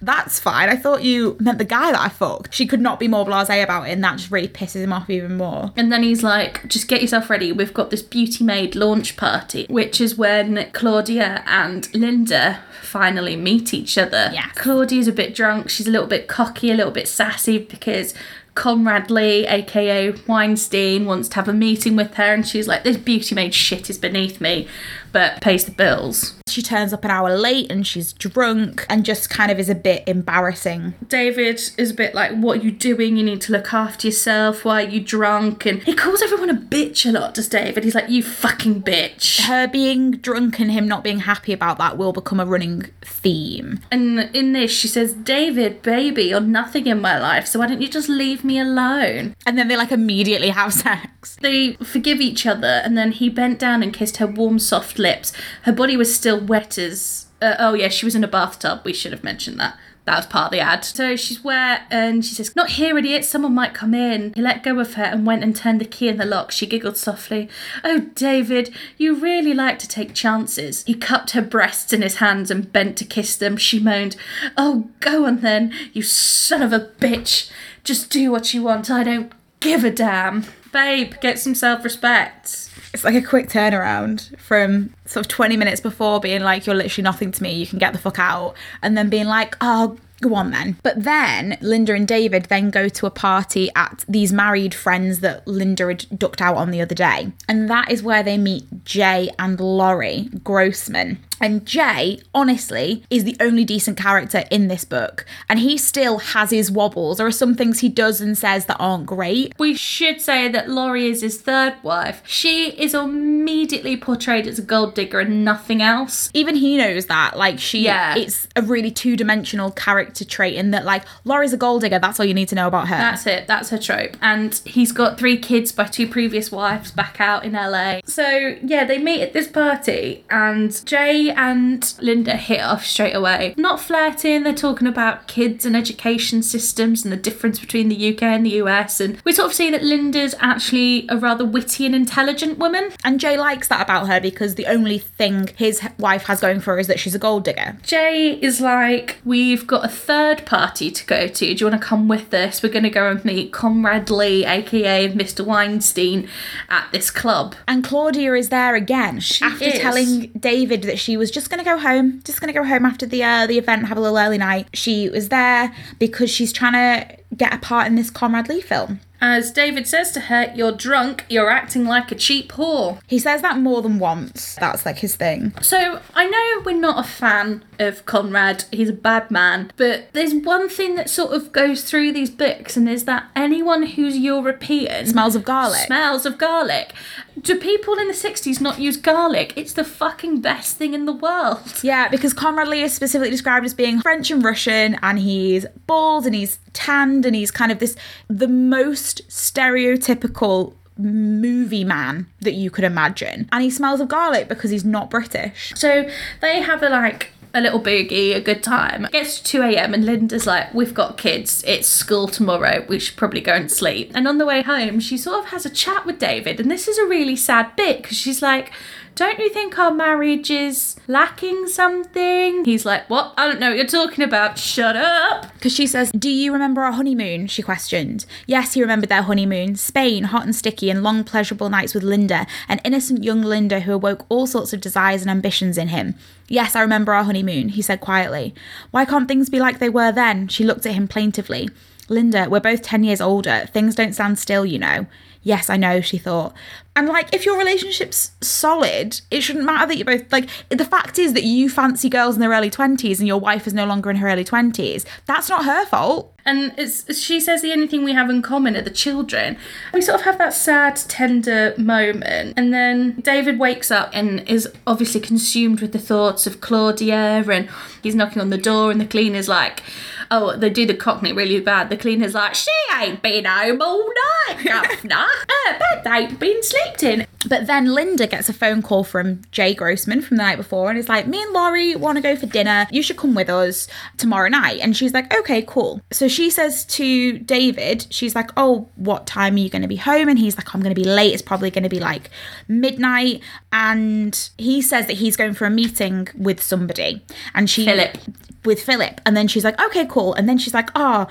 [0.00, 0.70] That's fine.
[0.70, 2.54] I thought you meant the guy that I fucked.
[2.54, 5.10] She could not be more blase about it, and that just really pisses him off
[5.10, 5.72] even more.
[5.76, 7.52] And then he's like, just get yourself ready.
[7.52, 13.74] We've got this Beauty Maid launch party, which is when Claudia and Linda finally meet
[13.74, 14.30] each other.
[14.32, 14.56] Yes.
[14.56, 15.68] Claudia's a bit drunk.
[15.68, 18.14] She's a little bit cocky, a little bit sassy because
[18.56, 22.96] Conrad Lee, aka Weinstein, wants to have a meeting with her, and she's like, This
[22.96, 24.66] Beauty Maid shit is beneath me,
[25.12, 26.34] but pays the bills.
[26.48, 29.74] She turns up an hour late and she's drunk and just kind of is a
[29.74, 30.94] bit embarrassing.
[31.06, 33.16] David is a bit like, What are you doing?
[33.16, 34.64] You need to look after yourself.
[34.64, 35.66] Why are you drunk?
[35.66, 37.84] And he calls everyone a bitch a lot, does David?
[37.84, 39.42] He's like, You fucking bitch.
[39.42, 43.80] Her being drunk and him not being happy about that will become a running theme.
[43.90, 47.82] And in this, she says, David, baby, you're nothing in my life, so why don't
[47.82, 49.34] you just leave me alone?
[49.44, 51.36] And then they like immediately have sex.
[51.40, 55.32] They forgive each other, and then he bent down and kissed her warm, soft lips.
[55.62, 57.26] Her body was still wet as.
[57.42, 58.80] Uh, oh, yeah, she was in a bathtub.
[58.84, 59.76] We should have mentioned that.
[60.06, 60.84] That was part of the ad.
[60.84, 64.32] So she's wet and she says, Not here, idiot, someone might come in.
[64.34, 66.52] He let go of her and went and turned the key in the lock.
[66.52, 67.48] She giggled softly.
[67.82, 70.84] Oh, David, you really like to take chances.
[70.84, 73.56] He cupped her breasts in his hands and bent to kiss them.
[73.56, 74.14] She moaned,
[74.56, 77.50] Oh, go on then, you son of a bitch.
[77.86, 78.90] Just do what you want.
[78.90, 80.44] I don't give a damn.
[80.72, 82.68] Babe, get some self respect.
[82.92, 87.04] It's like a quick turnaround from sort of 20 minutes before being like, you're literally
[87.04, 90.34] nothing to me, you can get the fuck out, and then being like, oh, go
[90.34, 90.76] on then.
[90.82, 95.46] But then Linda and David then go to a party at these married friends that
[95.46, 97.30] Linda had ducked out on the other day.
[97.48, 101.18] And that is where they meet Jay and Laurie Grossman.
[101.40, 105.26] And Jay, honestly, is the only decent character in this book.
[105.48, 107.18] And he still has his wobbles.
[107.18, 109.54] There are some things he does and says that aren't great.
[109.58, 112.22] We should say that Laurie is his third wife.
[112.26, 116.30] She is immediately portrayed as a gold digger and nothing else.
[116.34, 117.36] Even he knows that.
[117.36, 118.16] Like, she, Yeah.
[118.16, 121.98] it's a really two dimensional character trait in that, like, Laurie's a gold digger.
[121.98, 122.96] That's all you need to know about her.
[122.96, 124.16] That's it, that's her trope.
[124.22, 128.00] And he's got three kids by two previous wives back out in LA.
[128.04, 133.54] So, yeah, they meet at this party, and Jay and Linda hit off straight away.
[133.56, 138.22] Not flirting, they're talking about kids and education systems and the difference between the UK
[138.22, 139.00] and the US.
[139.00, 142.90] And we sort of see that Linda's actually a rather witty and intelligent woman.
[143.04, 146.74] And Jay likes that about her because the only thing his wife has going for
[146.74, 147.76] her is that she's a gold digger.
[147.82, 151.54] Jay is like, We've got a third party to go to.
[151.54, 152.62] Do you want to come with us?
[152.62, 155.44] We're going to go and meet Conrad Lee, aka Mr.
[155.44, 156.28] Weinstein,
[156.68, 157.54] at this club.
[157.66, 159.78] And Claudia is there again she after is.
[159.80, 162.84] telling David that she was just going to go home, just going to go home
[162.84, 164.68] after the uh, the event, have a little early night.
[164.74, 169.00] She was there because she's trying to get a part in this Conrad Lee film.
[169.18, 173.00] As David says to her, You're drunk, you're acting like a cheap whore.
[173.06, 174.56] He says that more than once.
[174.60, 175.54] That's like his thing.
[175.62, 180.34] So I know we're not a fan of Conrad, he's a bad man, but there's
[180.34, 185.06] one thing that sort of goes through these books, and is that anyone who's European
[185.06, 185.86] Smells of garlic.
[185.86, 186.92] smells of garlic.
[187.40, 189.52] Do people in the 60s not use garlic?
[189.56, 191.60] It's the fucking best thing in the world.
[191.82, 196.24] Yeah, because Conrad Lee is specifically described as being French and Russian, and he's bald
[196.26, 197.96] and he's tanned and he's kind of this
[198.28, 203.48] the most stereotypical movie man that you could imagine.
[203.52, 205.72] And he smells of garlic because he's not British.
[205.74, 206.08] So
[206.40, 209.06] they have a like a little boogie, a good time.
[209.06, 209.94] It gets to 2 a.m.
[209.94, 214.12] and Linda's like, We've got kids, it's school tomorrow, we should probably go and sleep.
[214.14, 216.86] And on the way home, she sort of has a chat with David, and this
[216.86, 218.72] is a really sad bit because she's like,
[219.16, 222.66] don't you think our marriage is lacking something?
[222.66, 223.32] He's like, What?
[223.38, 224.58] I don't know what you're talking about.
[224.58, 225.52] Shut up.
[225.54, 227.46] Because she says, Do you remember our honeymoon?
[227.46, 228.26] She questioned.
[228.46, 229.76] Yes, he remembered their honeymoon.
[229.76, 233.94] Spain, hot and sticky, and long pleasurable nights with Linda, an innocent young Linda who
[233.94, 236.14] awoke all sorts of desires and ambitions in him.
[236.48, 238.54] Yes, I remember our honeymoon, he said quietly.
[238.90, 240.46] Why can't things be like they were then?
[240.48, 241.70] She looked at him plaintively.
[242.10, 243.66] Linda, we're both 10 years older.
[243.72, 245.06] Things don't stand still, you know.
[245.42, 246.54] Yes, I know, she thought.
[246.96, 250.48] And like, if your relationship's solid, it shouldn't matter that you're both like.
[250.70, 253.74] The fact is that you fancy girls in their early 20s and your wife is
[253.74, 255.04] no longer in her early 20s.
[255.26, 256.32] That's not her fault.
[256.46, 259.58] And it's, she says the only thing we have in common are the children.
[259.92, 262.54] We sort of have that sad, tender moment.
[262.56, 267.42] And then David wakes up and is obviously consumed with the thoughts of Claudia.
[267.50, 267.68] And
[268.00, 269.82] he's knocking on the door, and the cleaner's like,
[270.30, 271.90] Oh, they do the cockney really bad.
[271.90, 274.06] The cleaner's like, She ain't been home all
[274.48, 275.16] night, governor.
[275.16, 277.26] Her bed ain't been slept in.
[277.48, 280.98] But then Linda gets a phone call from Jay Grossman from the night before and
[280.98, 282.86] is like, Me and Laurie want to go for dinner.
[282.90, 284.80] You should come with us tomorrow night.
[284.80, 286.00] And she's like, Okay, cool.
[286.10, 289.96] So she says to David, She's like, Oh, what time are you going to be
[289.96, 290.28] home?
[290.28, 291.32] And he's like, I'm going to be late.
[291.32, 292.30] It's probably going to be like
[292.68, 293.42] midnight.
[293.72, 297.22] And he says that he's going for a meeting with somebody.
[297.54, 297.84] And she.
[297.84, 298.18] Philip.
[298.64, 299.20] With Philip.
[299.24, 300.34] And then she's like, Okay, cool.
[300.34, 301.28] And then she's like, Oh,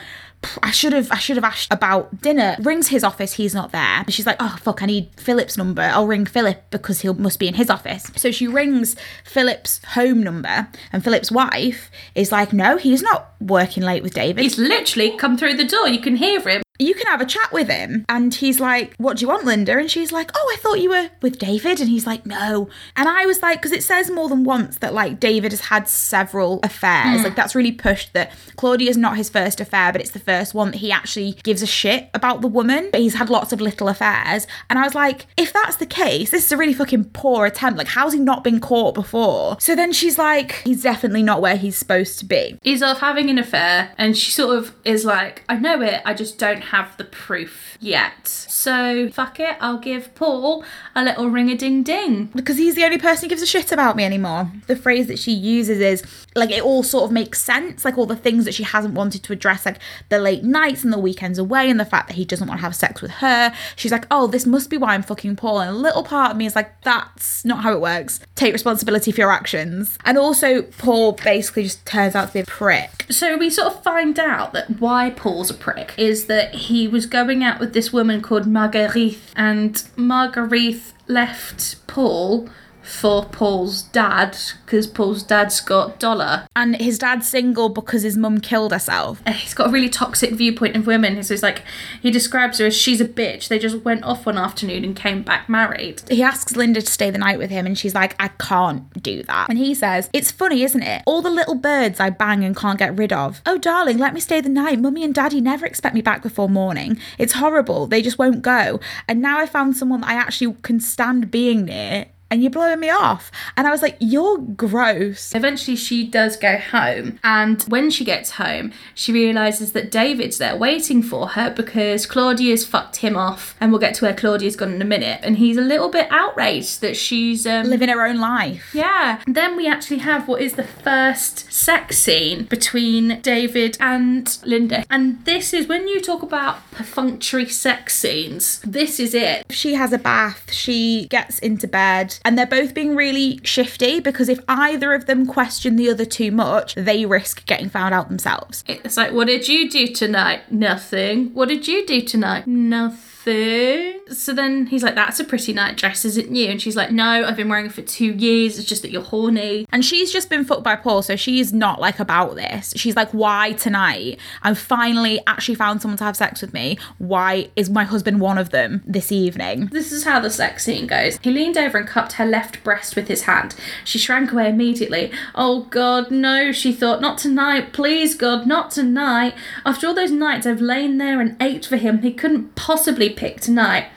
[0.63, 2.55] I should have I should have asked about dinner.
[2.60, 4.05] Rings his office, he's not there.
[4.10, 5.81] She's like, oh fuck, I need Philip's number.
[5.81, 8.12] I'll ring Philip because he must be in his office.
[8.15, 13.84] So she rings Philip's home number, and Philip's wife is like, no, he's not working
[13.84, 14.41] late with David.
[14.41, 15.88] He's literally come through the door.
[15.88, 16.64] You can hear him.
[16.80, 18.06] You can have a chat with him.
[18.10, 19.78] And he's like, What do you want, Linda?
[19.78, 21.80] And she's like, Oh, I thought you were with David.
[21.80, 22.70] And he's like, No.
[22.96, 25.88] And I was like, Because it says more than once that like David has had
[25.88, 27.20] several affairs.
[27.20, 27.24] Hmm.
[27.24, 30.72] Like that's really pushed that Claudia's not his first affair, but it's the first one
[30.72, 32.90] that he actually gives a shit about the woman.
[32.92, 34.48] But he's had lots of little affairs.
[34.70, 37.78] And I was like, If that's the case, this is a really fucking poor attempt.
[37.78, 39.58] Like, how's he not been caught before?
[39.60, 42.60] So then she's like, He's definitely not where he's supposed to be.
[42.64, 46.14] He's off having an affair, and she sort of is like, I know it, I
[46.14, 48.28] just don't have the proof yet.
[48.28, 50.63] So, fuck it, I'll give Paul
[50.95, 52.25] a little ring a ding ding.
[52.36, 54.51] because he's the only person who gives a shit about me anymore.
[54.67, 56.04] The phrase that she uses is
[56.36, 59.23] like it all sort of makes sense, like all the things that she hasn't wanted
[59.23, 62.25] to address, like the late nights and the weekends away, and the fact that he
[62.25, 63.54] doesn't want to have sex with her.
[63.75, 65.60] She's like, oh, this must be why I'm fucking Paul.
[65.60, 68.19] And a little part of me is like, that's not how it works.
[68.36, 69.97] Take responsibility for your actions.
[70.06, 73.06] And also, Paul basically just turns out to be a prick.
[73.10, 77.06] So we sort of find out that why Paul's a prick is that he was
[77.06, 82.50] going out with this woman called Marguerite, and Marguerite left Paul
[82.86, 86.48] for Paul's dad because Paul's dad's got dollar.
[86.56, 89.21] And his dad's single because his mum killed herself.
[89.26, 91.21] Uh, He's got a really toxic viewpoint of women.
[91.24, 91.63] So it's like
[92.02, 93.48] he describes her as she's a bitch.
[93.48, 96.04] They just went off one afternoon and came back married.
[96.10, 99.24] he asks Linda to stay the night with him, and she's like, I can't do
[99.24, 99.50] that.
[99.50, 101.04] And he says, It's funny, isn't it?
[101.06, 103.41] All the little birds I bang and can't get rid of.
[103.45, 104.80] Oh, darling, let me stay the night.
[104.80, 107.00] Mummy and daddy never expect me back before morning.
[107.17, 107.88] It's horrible.
[107.88, 108.80] They just won't go.
[109.08, 112.06] And now I found someone that I actually can stand being near.
[112.32, 113.32] And you're blowing me off.
[113.56, 115.34] And I was like, You're gross.
[115.36, 120.56] Eventually, she does go home, and when she gets home, she realizes that David's there
[120.56, 124.74] waiting for her because Claudia's fucked him off, and we'll get to where Claudia's gone
[124.74, 125.20] in a minute.
[125.24, 128.72] And he's a little bit outraged that she's um, Living her own life.
[128.74, 129.22] Yeah.
[129.28, 134.86] Then we actually have what is the first sex scene between David and Linda.
[134.90, 139.46] And this is when you talk about perfunctory sex scenes, this is it.
[139.50, 144.30] She has a bath, she gets into bed, and they're both being really shifty because
[144.30, 148.63] if either of them question the other too much, they risk getting found out themselves.
[148.67, 150.51] It's like, what did you do tonight?
[150.51, 151.34] Nothing.
[151.34, 152.47] What did you do tonight?
[152.47, 153.14] Nothing.
[153.26, 156.48] So then he's like, that's a pretty night dress, isn't you?
[156.50, 158.60] And she's like, no, I've been wearing it for two years.
[158.60, 159.66] It's just that you're horny.
[159.72, 162.74] And she's just been fucked by Paul, so she's not like about this.
[162.76, 164.20] She's like, why tonight?
[164.44, 166.78] I've finally actually found someone to have sex with me.
[167.00, 169.68] Why is my husband one of them this evening?
[169.68, 171.18] This is how the sex scene goes.
[171.22, 173.56] He leaned over and cupped her left breast with his hand.
[173.84, 175.12] She shrank away immediately.
[175.34, 177.74] Oh God, no, she thought, not tonight.
[177.74, 179.34] Please, God, not tonight.
[179.66, 183.39] After all those nights I've lain there and ached for him, he couldn't possibly pick
[183.39, 183.88] tonight.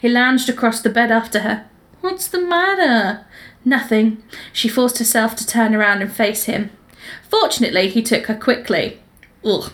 [0.00, 1.66] He lounged across the bed after her.
[2.00, 3.24] What's the matter?
[3.64, 4.22] Nothing.
[4.52, 6.70] She forced herself to turn around and face him.
[7.28, 9.00] Fortunately, he took her quickly.
[9.44, 9.72] Ugh.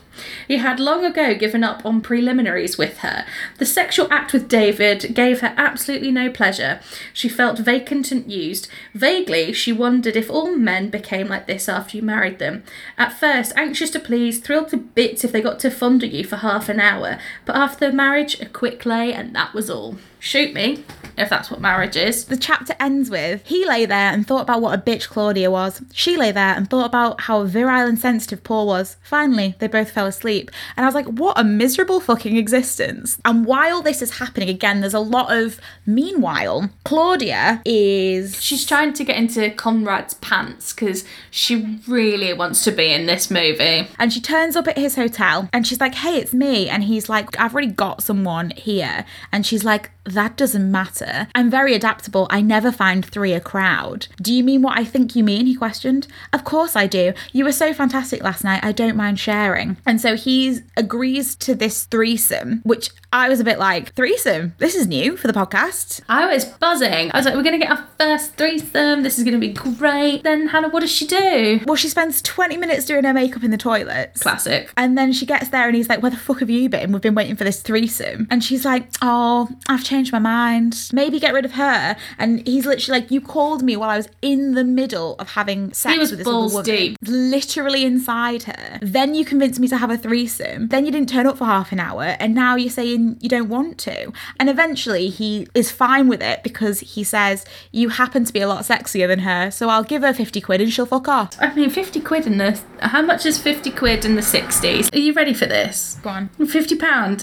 [0.48, 3.24] He had long ago given up on preliminaries with her.
[3.58, 6.80] The sexual act with David gave her absolutely no pleasure.
[7.12, 8.68] She felt vacant and used.
[8.94, 12.62] Vaguely, she wondered if all men became like this after you married them.
[12.98, 16.36] At first, anxious to please, thrilled to bits if they got to fondle you for
[16.36, 19.96] half an hour, but after marriage, a quick lay, and that was all.
[20.18, 20.84] Shoot me,
[21.18, 22.26] if that's what marriage is.
[22.26, 25.82] The chapter ends with he lay there and thought about what a bitch Claudia was.
[25.92, 28.96] She lay there and thought about how virile and sensitive Paul was.
[29.02, 30.50] Finally, they both fell asleep.
[30.76, 33.18] And I was like, what a miserable fucking existence.
[33.24, 38.92] And while this is happening, again, there's a lot of meanwhile, Claudia is She's trying
[38.94, 43.88] to get into Conrad's pants because she really wants to be in this movie.
[43.98, 46.68] And she turns up at his hotel and she's like, hey, it's me.
[46.68, 49.04] And he's like, I've already got someone here.
[49.32, 51.28] And she's like, that doesn't matter.
[51.34, 52.26] I'm very adaptable.
[52.30, 54.08] I never find three a crowd.
[54.20, 55.46] Do you mean what I think you mean?
[55.46, 56.08] He questioned.
[56.32, 57.12] Of course I do.
[57.32, 58.64] You were so fantastic last night.
[58.64, 59.76] I don't mind sharing.
[59.86, 64.54] And so he agrees to this threesome, which I was a bit like, threesome?
[64.58, 66.00] This is new for the podcast.
[66.08, 67.10] I was buzzing.
[67.12, 69.02] I was like, we're going to get our first threesome.
[69.02, 70.22] This is going to be great.
[70.22, 71.60] Then, Hannah, what does she do?
[71.66, 74.22] Well, she spends 20 minutes doing her makeup in the toilets.
[74.22, 74.72] Classic.
[74.76, 76.92] And then she gets there and he's like, Where the fuck have you been?
[76.92, 78.26] We've been waiting for this threesome.
[78.30, 80.88] And she's like, Oh, I've changed my mind.
[80.92, 81.96] Maybe get rid of her.
[82.18, 85.72] And he's literally like, You called me while I was in the middle of having
[85.72, 86.76] sex He was with this balls other woman.
[86.80, 86.98] deep.
[87.02, 88.78] Literally inside her.
[88.80, 90.68] Then you convinced me to have a threesome.
[90.68, 92.16] Then you didn't turn up for half an hour.
[92.20, 94.12] And now you're saying you don't want to.
[94.38, 98.46] And eventually he is fine with it because he says, You happen to be a
[98.46, 99.50] lot sexier than her.
[99.50, 101.36] So I'll give her 50 quid and she'll fuck off.
[101.40, 102.60] I mean, 50 quid in the.
[102.80, 104.94] How much is 50 quid in the 60s?
[104.94, 105.98] Are you ready for this?
[106.00, 106.28] Go on.
[106.38, 106.72] £50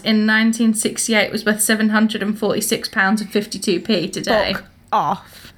[0.04, 4.54] in 1968 was worth £746 and 52p today.
[4.54, 5.49] Fuck off.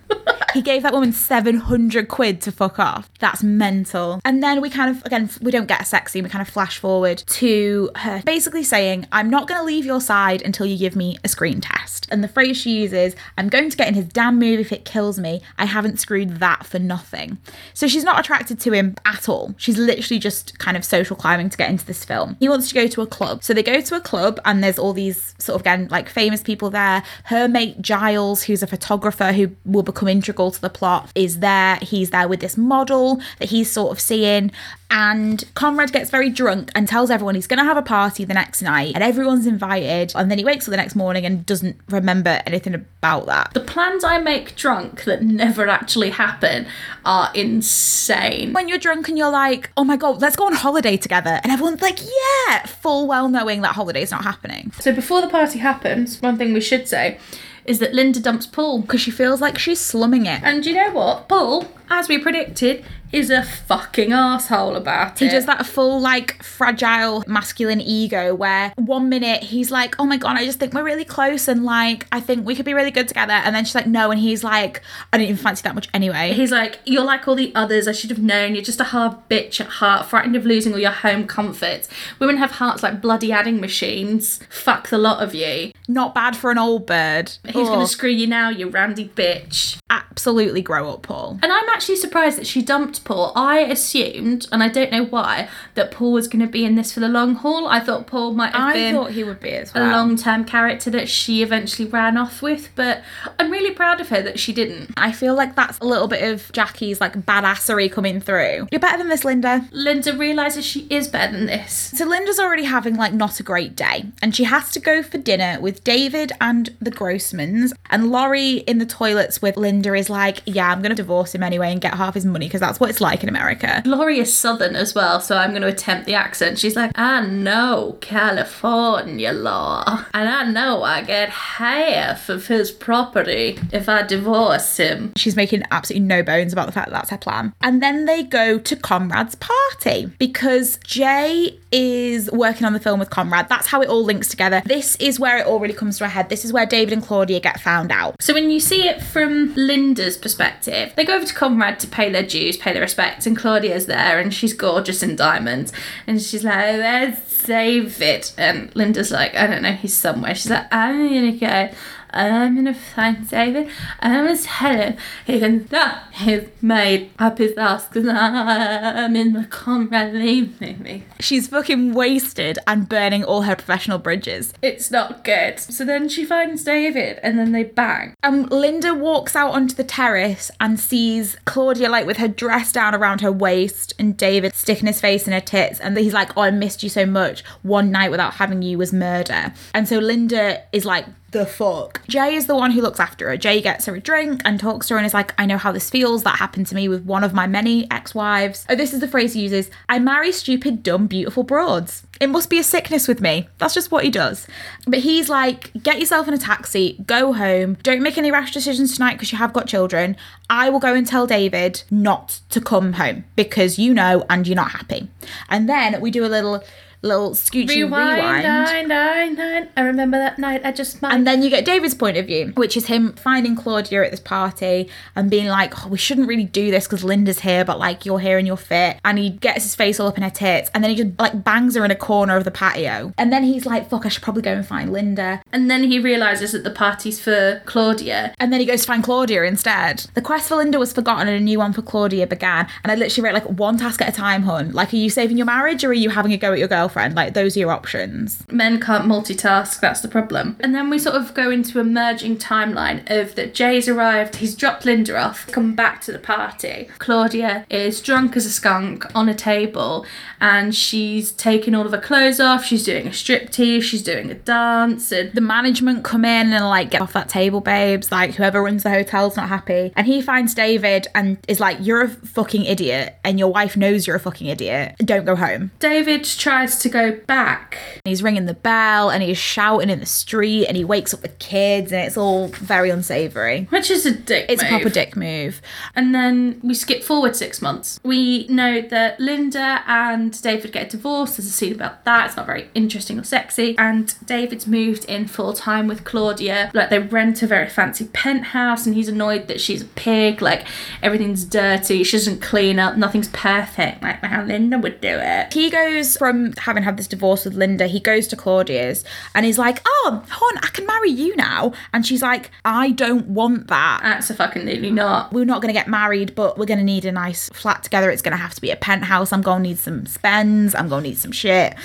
[0.54, 3.10] He gave that woman 700 quid to fuck off.
[3.19, 4.19] That's mental.
[4.26, 6.24] And then we kind of, again, we don't get a sex scene.
[6.24, 10.02] We kind of flash forward to her basically saying, I'm not going to leave your
[10.02, 12.08] side until you give me a screen test.
[12.12, 14.86] And the phrase she uses, I'm going to get in his damn move if it
[14.86, 15.41] kills me.
[15.58, 17.38] I haven't screwed that for nothing.
[17.74, 19.54] So she's not attracted to him at all.
[19.58, 22.36] She's literally just kind of social climbing to get into this film.
[22.39, 23.43] He wants to go to a club.
[23.43, 26.42] So they go to a club and there's all these sort of, again, like famous
[26.42, 27.04] people there.
[27.25, 31.77] Her mate Giles, who's a photographer who will become integral to the plot, is there.
[31.81, 34.52] He's there with this model that he's sort of seeing.
[34.93, 38.33] And Conrad gets very drunk and tells everyone he's going to have a party the
[38.33, 40.12] next night and everyone's invited.
[40.15, 43.54] And then he wakes up the next morning and doesn't remember anything about that.
[43.54, 46.67] The plans I make drunk that never actually happen
[47.06, 48.52] are insane.
[48.52, 51.39] When you're drunk and you're like, oh my God, let's go on holiday together.
[51.41, 54.73] And everyone's like, yeah, full well knowing that holiday's not happening.
[54.81, 57.17] So before the party happens, one thing we should say
[57.65, 58.81] is that Linda dumps Paul.
[58.81, 60.41] Because she feels like she's slumming it.
[60.43, 61.27] And you know what?
[61.27, 65.25] Paul, as we predicted, is a fucking asshole about it.
[65.25, 70.17] He does that full, like, fragile masculine ego where one minute he's like, oh my
[70.17, 72.91] God, I just think we're really close and, like, I think we could be really
[72.91, 73.33] good together.
[73.33, 74.12] And then she's like, no.
[74.12, 74.81] And he's like,
[75.12, 76.33] I didn't even fancy that much anyway.
[76.33, 77.87] He's like, You're like all the others.
[77.87, 78.55] I should have known.
[78.55, 81.89] You're just a hard bitch at heart, frightened of losing all your home comforts.
[82.19, 84.39] Women have hearts like bloody adding machines.
[84.49, 85.71] Fuck the lot of you.
[85.87, 87.33] Not bad for an old bird.
[87.45, 89.77] He's gonna screw you now, you randy bitch.
[89.89, 91.39] absolutely grow up, Paul.
[91.41, 93.31] And I'm actually surprised that she dumped Paul.
[93.35, 96.93] I assumed, and I don't know why, that Paul was going to be in this
[96.93, 97.67] for the long haul.
[97.67, 100.45] I thought Paul might have I been thought he would be as a long term
[100.45, 103.04] character that she eventually ran off with, but
[103.39, 104.91] I'm really proud of her that she didn't.
[104.97, 108.67] I feel like that's a little bit of Jackie's like badassery coming through.
[108.71, 109.67] You're better than this, Linda.
[109.71, 111.91] Linda realizes she is better than this.
[111.95, 115.17] So Linda's already having like not a great day, and she has to go for
[115.17, 117.71] dinner with David and the Grossmans.
[117.89, 121.71] And Laurie in the toilets with Linda is like, "Yeah, I'm gonna divorce him anyway
[121.71, 124.75] and get half his money because that's what it's like in America." Laurie is southern
[124.75, 126.60] as well, so I'm going to attempt the accent.
[126.60, 133.58] She's like, I know California law, and I know I get half of his property
[133.71, 135.13] if I divorce him.
[135.15, 137.54] She's making absolutely no bones about the fact that that's her plan.
[137.62, 143.10] And then they go to Conrad's party because Jay is working on the film with
[143.10, 143.48] Conrad.
[143.48, 144.62] That's how it all links together.
[144.65, 146.29] This is where it all really comes to a head.
[146.29, 148.15] This is where David and Claudia get found out.
[148.21, 152.12] So when you see it from Linda's perspective, they go over to Conrad to pay
[152.12, 155.71] their dues, pay their respects, and Claudia's there and she's gorgeous in diamonds.
[156.06, 158.34] And she's like, let's save it.
[158.38, 160.36] And Linda's like, I don't know, he's somewhere.
[160.36, 161.73] She's like, I'm gonna go.
[162.13, 165.67] I'm gonna find David and I'm gonna tell him he can
[166.12, 171.03] he's made up his ass because I'm in the Conrad leaving me.
[171.19, 174.53] She's fucking wasted and burning all her professional bridges.
[174.62, 175.59] It's not good.
[175.59, 178.15] So then she finds David and then they bang.
[178.23, 182.95] Um, Linda walks out onto the terrace and sees Claudia like with her dress down
[182.95, 185.79] around her waist and David sticking his face in her tits.
[185.79, 187.43] And he's like, Oh, I missed you so much.
[187.62, 189.53] One night without having you was murder.
[189.73, 192.02] And so Linda is like, the fuck.
[192.08, 193.38] Jay is the one who looks after her.
[193.38, 195.71] Jay gets her a drink and talks to her and is like, I know how
[195.71, 196.23] this feels.
[196.23, 198.65] That happened to me with one of my many ex wives.
[198.69, 202.04] Oh, this is the phrase he uses I marry stupid, dumb, beautiful broads.
[202.19, 203.48] It must be a sickness with me.
[203.58, 204.46] That's just what he does.
[204.86, 208.94] But he's like, get yourself in a taxi, go home, don't make any rash decisions
[208.94, 210.15] tonight because you have got children.
[210.50, 214.56] I will go and tell David not to come home because you know and you're
[214.56, 215.10] not happy.
[215.50, 216.63] And then we do a little
[217.02, 218.43] little scoochy Rewind, rewind.
[218.43, 219.69] nine, nine, nine.
[219.75, 220.62] I remember that night.
[220.63, 221.13] I just might.
[221.13, 224.19] And then you get David's point of view, which is him finding Claudia at this
[224.19, 228.06] party and being like, oh, we shouldn't really do this because Linda's here, but like
[228.06, 228.99] you're here and you're fit.
[229.04, 231.43] And he gets his face all up in her tits and then he just like
[231.43, 233.13] bangs her in a corner of the patio.
[233.17, 235.41] And then he's like, fuck, I should probably go and find Linda.
[235.52, 238.35] And then he realizes that the party's for Claudia.
[238.39, 240.06] And then he goes to find Claudia instead.
[240.13, 242.67] The quest for Linda was forgotten and a new one for Claudia began.
[242.83, 244.71] And I literally wrote like one task at a time, hun.
[244.71, 246.90] Like, are you saving your marriage or are you having a go at your girlfriend?
[246.96, 248.44] Like, those are your options.
[248.50, 250.58] Men can't multitask, that's the problem.
[250.60, 254.56] And then we sort of go into a merging timeline of that Jay's arrived, he's
[254.56, 256.89] dropped Linda off, come back to the party.
[257.00, 260.06] Claudia is drunk as a skunk on a table
[260.39, 264.33] and she's taking all of her clothes off, she's doing a striptease, she's doing a
[264.33, 268.12] dance, and the management come in and like get off that table, babes.
[268.12, 269.94] Like whoever runs the hotel's not happy.
[269.96, 274.08] And he finds David and is like, You're a fucking idiot, and your wife knows
[274.08, 274.96] you're a fucking idiot.
[275.00, 275.71] Don't go home.
[275.79, 277.77] David tries to go back.
[278.06, 281.29] He's ringing the bell and he's shouting in the street and he wakes up the
[281.29, 283.65] kids and it's all very unsavory.
[283.69, 285.62] Which is a dick It's a proper dick move.
[285.96, 288.00] And then we skip forward six months.
[288.04, 291.38] We know that Linda and David get divorced.
[291.38, 292.27] There's a scene about that.
[292.27, 293.77] It's not very interesting or sexy.
[293.77, 296.71] And David's moved in full time with Claudia.
[296.73, 300.42] Like they rent a very fancy penthouse, and he's annoyed that she's a pig.
[300.42, 300.65] Like
[301.02, 302.04] everything's dirty.
[302.04, 302.98] She doesn't clean up.
[302.98, 304.02] Nothing's perfect.
[304.02, 305.54] Like how Linda would do it.
[305.54, 309.04] He goes from having had this divorce with Linda, he goes to Claudia's
[309.36, 311.74] and he's like, Oh, hon, I can marry you now.
[311.94, 314.00] And she's like, I don't want that.
[314.04, 315.34] That's a fucking nearly not.
[315.34, 318.10] We're not going to get married, but we're going to need a nice flat together.
[318.10, 319.34] It's going to have to be a penthouse.
[319.34, 320.74] I'm going to need some spends.
[320.74, 321.76] I'm going to need some shit.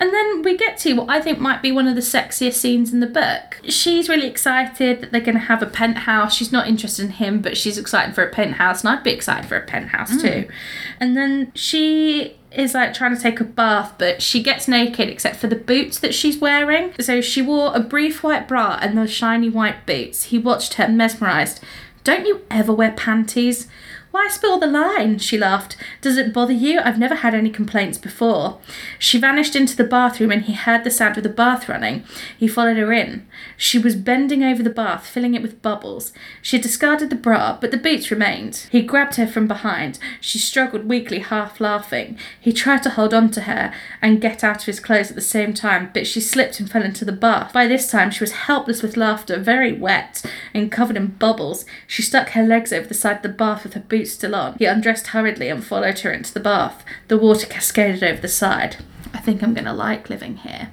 [0.00, 2.92] And then we get to what I think might be one of the sexiest scenes
[2.92, 3.60] in the book.
[3.64, 6.34] She's really excited that they're going to have a penthouse.
[6.34, 9.48] She's not interested in him, but she's excited for a penthouse, and I'd be excited
[9.48, 10.20] for a penthouse mm.
[10.20, 10.48] too.
[11.00, 15.36] And then she is like trying to take a bath, but she gets naked except
[15.36, 16.94] for the boots that she's wearing.
[17.00, 20.24] So she wore a brief white bra and those shiny white boots.
[20.24, 21.60] He watched her mesmerized.
[22.04, 23.68] Don't you ever wear panties?
[24.18, 25.18] Why spill the line?
[25.20, 25.76] She laughed.
[26.00, 26.80] Does it bother you?
[26.80, 28.58] I've never had any complaints before.
[28.98, 32.02] She vanished into the bathroom and he heard the sound of the bath running.
[32.36, 33.28] He followed her in.
[33.56, 36.12] She was bending over the bath, filling it with bubbles.
[36.42, 38.66] She had discarded the bra, but the boots remained.
[38.72, 40.00] He grabbed her from behind.
[40.20, 42.18] She struggled weakly, half laughing.
[42.40, 45.22] He tried to hold on to her and get out of his clothes at the
[45.22, 47.52] same time, but she slipped and fell into the bath.
[47.52, 51.64] By this time, she was helpless with laughter, very wet and covered in bubbles.
[51.86, 54.56] She stuck her legs over the side of the bath with her boots still on.
[54.58, 56.84] He undressed hurriedly and followed her into the bath.
[57.08, 58.76] The water cascaded over the side.
[59.14, 60.72] I think I'm gonna like living here.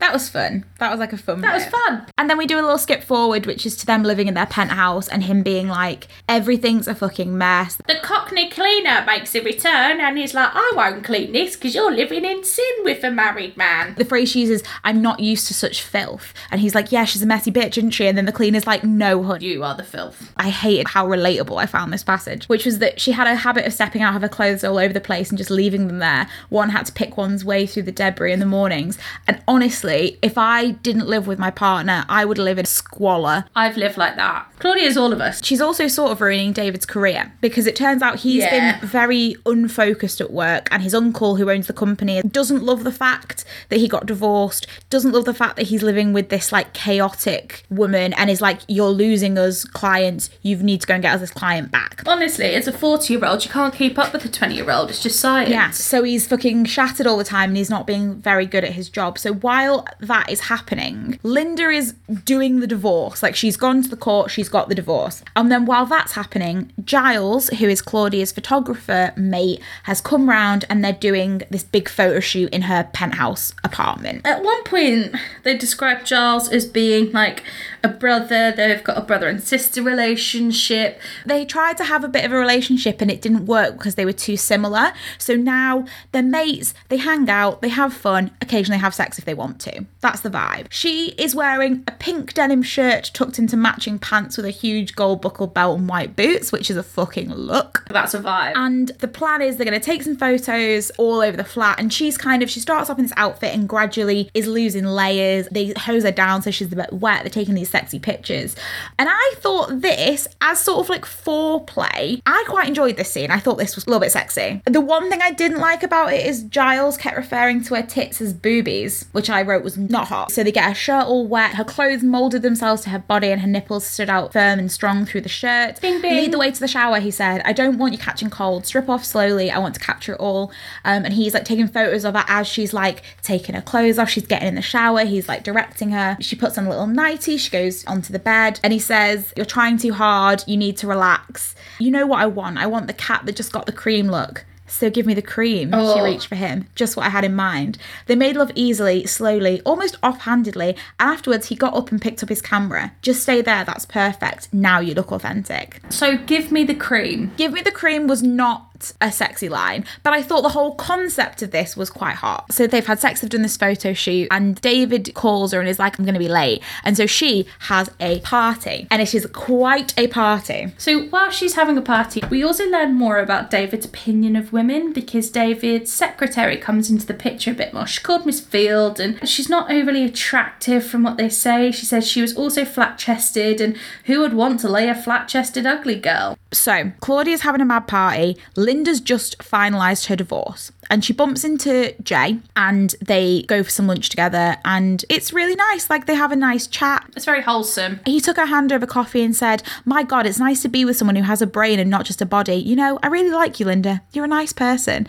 [0.00, 0.64] That was fun.
[0.78, 2.06] That was like a fun That was fun.
[2.16, 4.46] And then we do a little skip forward, which is to them living in their
[4.46, 7.76] penthouse and him being like, everything's a fucking mess.
[7.86, 11.92] The Cockney cleaner makes a return and he's like, I won't clean this because you're
[11.92, 13.94] living in sin with a married man.
[13.96, 16.32] The phrase she uses, I'm not used to such filth.
[16.52, 18.06] And he's like, yeah, she's a messy bitch, isn't she?
[18.06, 19.40] And then the cleaner's like, no, hun.
[19.40, 20.32] You are the filth.
[20.36, 23.66] I hated how relatable I found this passage, which was that she had a habit
[23.66, 26.28] of stepping out of her clothes all over the place and just leaving them there.
[26.50, 28.96] One had to pick one's way through the debris in the mornings.
[29.26, 33.44] And honestly, if I didn't live with my partner, I would live in squalor.
[33.54, 34.46] I've lived like that.
[34.58, 35.40] Claudia's all of us.
[35.44, 38.78] She's also sort of ruining David's career because it turns out he's Yeah.
[38.80, 42.92] been very unfocused at work, and his uncle, who owns the company, doesn't love the
[42.92, 46.72] fact that he got divorced, doesn't love the fact that he's living with this like
[46.72, 51.14] chaotic woman, and is like, You're losing us clients, you need to go and get
[51.14, 52.02] us this client back.
[52.06, 54.90] Honestly, as a 40 year old, you can't keep up with a 20 year old.
[54.90, 55.50] It's just science.
[55.50, 58.72] Yeah, so he's fucking shattered all the time and he's not being very good at
[58.72, 59.18] his job.
[59.18, 63.22] So while that is happening, Linda is doing the divorce.
[63.22, 65.22] Like she's gone to the court, she's got the divorce.
[65.36, 70.84] And then while that's happening, Giles, who is Claudia's photographer mate, has come round and
[70.84, 74.26] they're doing this big photo shoot in her penthouse apartment.
[74.26, 77.44] At one point, they describe Giles as being like
[77.82, 78.52] a brother.
[78.52, 81.00] They've got a brother and sister relationship.
[81.24, 84.04] They tried to have a bit of a relationship and it didn't work because they
[84.04, 84.92] were too similar.
[85.18, 89.34] So now they're mates, they hang out, they have fun, occasionally have sex if they
[89.34, 89.86] want to.
[90.00, 90.66] That's the vibe.
[90.70, 95.20] She is wearing a pink denim shirt tucked into matching pants with a huge gold
[95.20, 97.84] buckle belt and white boots, which is a fucking look.
[97.88, 98.52] That's a vibe.
[98.54, 101.78] And the plan is they're going to take some photos all over the flat.
[101.78, 105.48] And she's kind of, she starts off in this outfit and gradually is losing layers.
[105.50, 107.22] They hose her down so she's a bit wet.
[107.22, 108.56] They're taking these sexy pictures.
[108.98, 113.30] And I thought this, as sort of like foreplay, I quite enjoyed this scene.
[113.30, 114.62] I thought this was a little bit sexy.
[114.64, 118.20] The one thing I didn't like about it is Giles kept referring to her tits
[118.20, 120.32] as boobies, which I wrote was not hot.
[120.32, 123.40] So they get her shirt all wet, her clothes molded themselves to her body, and
[123.40, 125.80] her nipples stood out firm and strong through the shirt.
[125.80, 126.14] Bing, bing.
[126.14, 127.42] Lead the way to the shower, he said.
[127.44, 128.66] I don't want you catching cold.
[128.66, 129.50] Strip off slowly.
[129.50, 130.52] I want to capture it all.
[130.84, 134.08] Um, and he's like taking photos of her as she's like taking her clothes off.
[134.08, 135.04] She's getting in the shower.
[135.04, 136.16] He's like directing her.
[136.20, 137.36] She puts on a little nightie.
[137.36, 140.44] She goes onto the bed and he says, You're trying too hard.
[140.46, 141.54] You need to relax.
[141.78, 142.58] You know what I want?
[142.58, 144.44] I want the cat that just got the cream look.
[144.70, 145.70] So give me the cream.
[145.70, 146.04] She Oh.
[146.04, 146.66] reached for him.
[146.74, 147.78] Just what I had in mind.
[148.04, 150.76] They made love easily, slowly, almost offhandedly.
[151.00, 152.92] And afterwards, he got up and picked up his camera.
[153.00, 153.64] Just stay there.
[153.64, 154.48] That's perfect.
[154.52, 155.80] Now you look authentic.
[155.88, 157.32] so give me the cream.
[157.38, 158.67] Give Me the Cream was not
[159.00, 162.52] a sexy line, but I thought the whole concept of this was quite hot.
[162.52, 165.78] So they've had sex, they've done this photo shoot, and David calls her and is
[165.78, 166.62] like, I'm going to be late.
[166.84, 170.72] And so she has a party, and it is quite a party.
[170.78, 174.92] So while she's having a party, we also learn more about David's opinion of women
[174.92, 177.86] because David's secretary comes into the picture a bit more.
[177.86, 181.70] She's called Miss Field and she's not overly attractive from what they say.
[181.70, 185.28] She says she was also flat chested and who would want to lay a flat
[185.28, 186.38] chested ugly girl?
[186.52, 188.38] So Claudia's having a mad party.
[188.68, 193.86] Linda's just finalised her divorce and she bumps into Jay and they go for some
[193.86, 195.88] lunch together and it's really nice.
[195.88, 197.10] Like they have a nice chat.
[197.16, 198.00] It's very wholesome.
[198.04, 200.98] He took her hand over coffee and said, My God, it's nice to be with
[200.98, 202.56] someone who has a brain and not just a body.
[202.56, 204.02] You know, I really like you, Linda.
[204.12, 205.06] You're a nice person.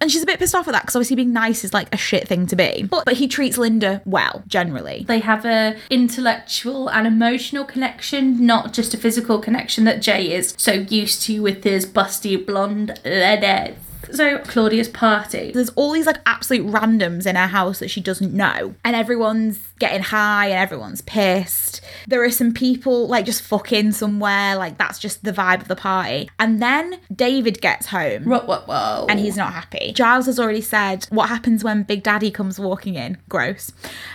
[0.00, 1.98] And she's a bit pissed off at that because obviously being nice is like a
[1.98, 2.84] shit thing to be.
[2.88, 5.06] But, but he treats Linda well, generally.
[5.08, 10.54] They have a intellectual and emotional connection, not just a physical connection that Jay is
[10.56, 13.91] so used to with his busty blonde leadheads.
[14.12, 15.52] So Claudia's party.
[15.52, 19.58] There's all these like absolute randoms in her house that she doesn't know, and everyone's
[19.78, 21.80] getting high and everyone's pissed.
[22.06, 25.76] There are some people like just fucking somewhere, like that's just the vibe of the
[25.76, 26.28] party.
[26.38, 28.24] And then David gets home.
[28.24, 29.06] Whoa, whoa, whoa.
[29.08, 29.92] and he's not happy.
[29.92, 33.18] Giles has already said what happens when Big Daddy comes walking in.
[33.28, 33.72] Gross.